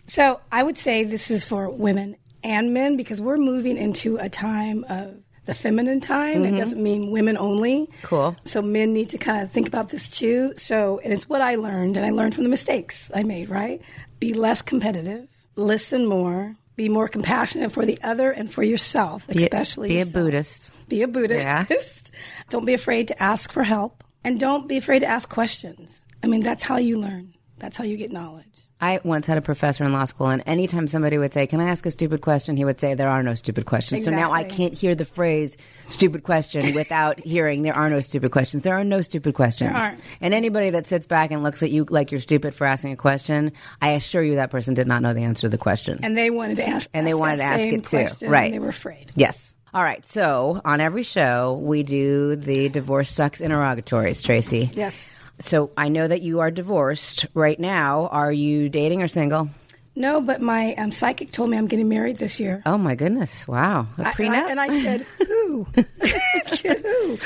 [0.06, 4.30] So I would say this is for women and men because we're moving into a
[4.30, 5.16] time of
[5.46, 6.46] the feminine time.
[6.46, 6.58] It Mhm.
[6.58, 7.90] doesn't mean women only.
[8.04, 8.36] Cool.
[8.46, 10.54] So men need to kind of think about this too.
[10.58, 13.82] So, and it's what I learned, and I learned from the mistakes I made, right?
[14.20, 19.40] Be less competitive, listen more, be more compassionate for the other and for yourself, Be
[19.40, 20.14] a- especially be a yourself.
[20.14, 20.72] Buddhist.
[20.88, 21.42] Be a Buddhist.
[21.44, 21.66] Yeah.
[22.50, 26.06] don't be afraid to ask for help, and don't be afraid to ask questions.
[26.24, 27.34] I mean, that's how you learn.
[27.60, 28.67] That's how you get knowledge.
[28.80, 31.70] I once had a professor in law school, and anytime somebody would say, Can I
[31.70, 32.56] ask a stupid question?
[32.58, 34.06] he would say, There are no stupid questions.
[34.06, 35.58] So now I can't hear the phrase
[35.90, 38.64] stupid question without hearing there are no stupid questions.
[38.64, 39.76] There are no stupid questions.
[40.22, 42.98] And anybody that sits back and looks at you like you're stupid for asking a
[42.98, 46.00] question, I assure you that person did not know the answer to the question.
[46.04, 47.84] And they wanted to ask, And they ask wanted to ask it
[48.20, 48.28] too.
[48.28, 48.46] Right.
[48.46, 49.12] And they were afraid.
[49.16, 49.56] Yes.
[49.74, 50.06] All right.
[50.06, 54.70] So on every show, we do the divorce sucks interrogatories, Tracy.
[54.74, 55.04] Yes.
[55.40, 58.08] So I know that you are divorced right now.
[58.08, 59.50] Are you dating or single?
[59.96, 62.62] No, but my um, psychic told me I'm getting married this year.
[62.68, 63.48] Oh my goodness!
[63.48, 64.50] Wow, a I- prenup.
[64.50, 65.64] and, I, and I said, who?
[65.64, 67.18] who?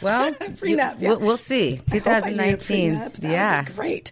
[0.00, 0.62] Well, prenup.
[0.66, 0.94] you- yeah.
[1.00, 1.80] we'll, we'll see.
[1.92, 2.94] I I 2019.
[2.94, 3.12] prenup.
[3.12, 3.62] That would Yeah.
[3.62, 4.10] be great.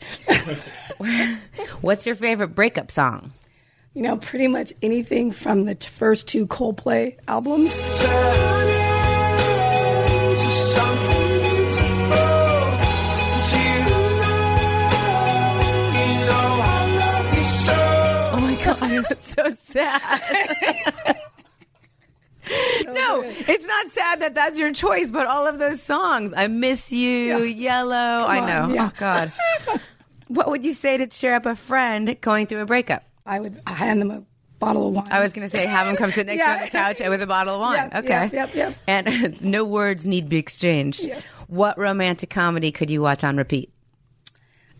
[1.81, 3.33] What's your favorite breakup song?
[3.95, 7.73] You know, pretty much anything from the t- first two Coldplay albums.
[19.09, 20.01] that's so sad.
[22.85, 26.49] no, oh, it's not sad that that's your choice, but all of those songs, "I
[26.49, 28.63] Miss You," "Yellow," I know.
[28.65, 28.91] on, yeah.
[28.93, 29.33] Oh god.
[30.29, 33.05] what would you say to cheer up a friend going through a breakup?
[33.27, 34.25] I would hand them a
[34.59, 35.07] bottle of wine.
[35.11, 37.01] I was going to say, have them come sit next to you on the couch
[37.01, 37.91] with a bottle of wine.
[37.93, 38.31] Yep, okay.
[38.33, 38.77] yep, yep, yep.
[38.87, 41.01] And no words need be exchanged.
[41.03, 41.23] Yes.
[41.49, 43.72] What romantic comedy could you watch on repeat?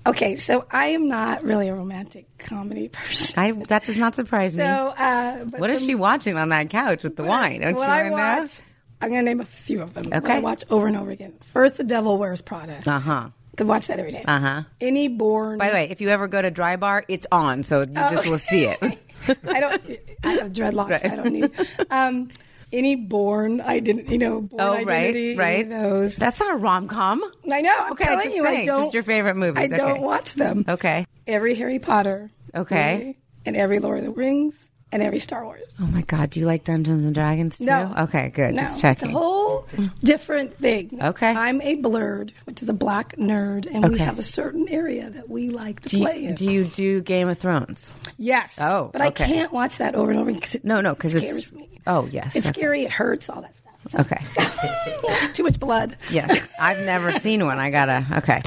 [0.05, 3.39] Okay, so I am not really a romantic comedy person.
[3.39, 4.65] I that does not surprise me.
[4.65, 7.61] So, uh, but What is the- she watching on that couch with the wine?
[7.61, 8.17] Don't what you I know?
[8.17, 8.61] watch,
[9.01, 10.09] I'm going to name a few of them.
[10.13, 10.35] Okay.
[10.35, 11.35] I watch over and over again.
[11.53, 12.83] First, The Devil Wears Prada.
[12.87, 13.29] Uh huh.
[13.57, 14.25] Could watch that every day.
[14.27, 14.63] Uh huh.
[14.81, 15.59] Any Bourne.
[15.59, 18.39] By the way, if you ever go to Drybar, it's on, so you just will
[18.39, 18.79] see it.
[19.47, 19.99] I don't.
[20.25, 21.05] I have dreadlocks.
[21.09, 21.51] I don't need.
[21.91, 22.31] Um,
[22.73, 25.37] any Bourne identity, you know, Bourne Oh, identity.
[25.37, 25.69] right, right.
[25.69, 26.17] Those.
[26.17, 27.23] That's not a rom com.
[27.51, 27.75] I know.
[27.79, 28.83] I'm Okay, telling just you, I don't.
[28.83, 29.73] just your favorite movies.
[29.73, 30.65] I don't watch them.
[30.69, 31.07] Okay.
[31.27, 32.31] Every Harry Potter.
[32.55, 32.97] Okay.
[32.99, 34.57] movie, and every Lord of the Rings
[34.93, 35.75] and every Star Wars.
[35.81, 37.65] Oh my God, do you like Dungeons and Dragons too?
[37.65, 37.95] No.
[38.01, 38.55] Okay, good.
[38.55, 39.67] No, Just it's a whole
[40.05, 40.99] different thing.
[41.03, 41.29] Okay.
[41.31, 45.29] I'm a blerd, which is a black nerd, and we have a certain area that
[45.29, 46.35] we like to do play you, in.
[46.35, 47.95] do you do Game of Thrones?
[48.19, 48.55] yes.
[48.61, 49.25] Oh, but okay.
[49.25, 51.53] I can't watch that over and over because it No, no, because it scares it's.
[51.53, 51.69] me.
[51.87, 52.37] Oh yes.
[52.37, 52.61] It's okay.
[52.61, 52.83] scary.
[52.85, 53.29] It hurts.
[53.29, 53.55] All that
[53.89, 54.07] stuff.
[54.13, 55.29] Okay.
[55.35, 55.97] Too much blood.
[56.11, 57.59] Yes, I've never seen one.
[57.59, 58.07] I gotta.
[58.19, 58.41] Okay,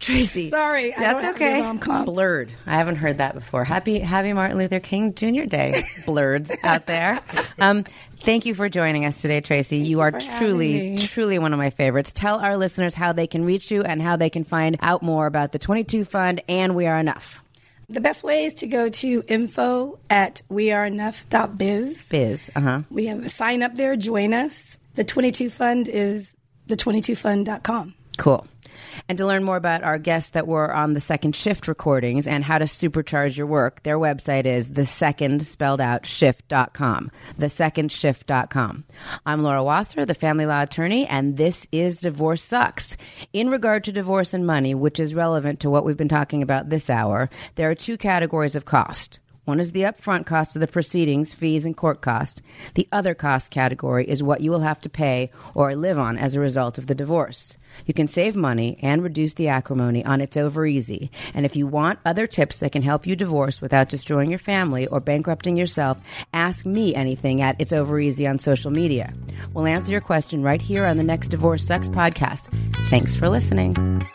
[0.00, 0.50] Tracy.
[0.50, 2.04] Sorry, I that's don't have to okay.
[2.10, 2.50] Blerd.
[2.66, 3.64] I haven't heard that before.
[3.64, 5.44] Happy Happy Martin Luther King Jr.
[5.44, 5.82] Day.
[6.06, 7.20] Blerds out there.
[7.58, 7.84] Um,
[8.20, 9.78] thank you for joining us today, Tracy.
[9.78, 12.12] you are truly, truly one of my favorites.
[12.12, 15.26] Tell our listeners how they can reach you and how they can find out more
[15.26, 17.42] about the Twenty Two Fund and We Are Enough.
[17.90, 22.04] The best way is to go to info at weareenough.biz.
[22.08, 22.50] Biz.
[22.54, 22.82] Uh huh.
[22.90, 23.96] We have a sign up there.
[23.96, 24.76] Join us.
[24.94, 26.28] The 22 Fund is
[26.68, 27.94] the22fund.com.
[28.18, 28.46] Cool.
[29.08, 32.44] And to learn more about our guests that were on the second shift recordings and
[32.44, 37.10] how to supercharge your work, their website is the second spelled out shift.com.
[37.38, 38.84] The second shift.com.
[39.24, 42.98] I'm Laura Wasser, the family law attorney, and this is Divorce Sucks.
[43.32, 46.68] In regard to divorce and money, which is relevant to what we've been talking about
[46.68, 49.20] this hour, there are two categories of cost.
[49.46, 52.42] One is the upfront cost of the proceedings, fees, and court cost.
[52.74, 56.34] The other cost category is what you will have to pay or live on as
[56.34, 57.56] a result of the divorce.
[57.86, 61.10] You can save money and reduce the acrimony on It's Over Easy.
[61.34, 64.86] And if you want other tips that can help you divorce without destroying your family
[64.86, 65.98] or bankrupting yourself,
[66.32, 69.12] ask me anything at It's Over Easy on social media.
[69.52, 72.48] We'll answer your question right here on the next Divorce Sucks podcast.
[72.88, 74.08] Thanks for listening.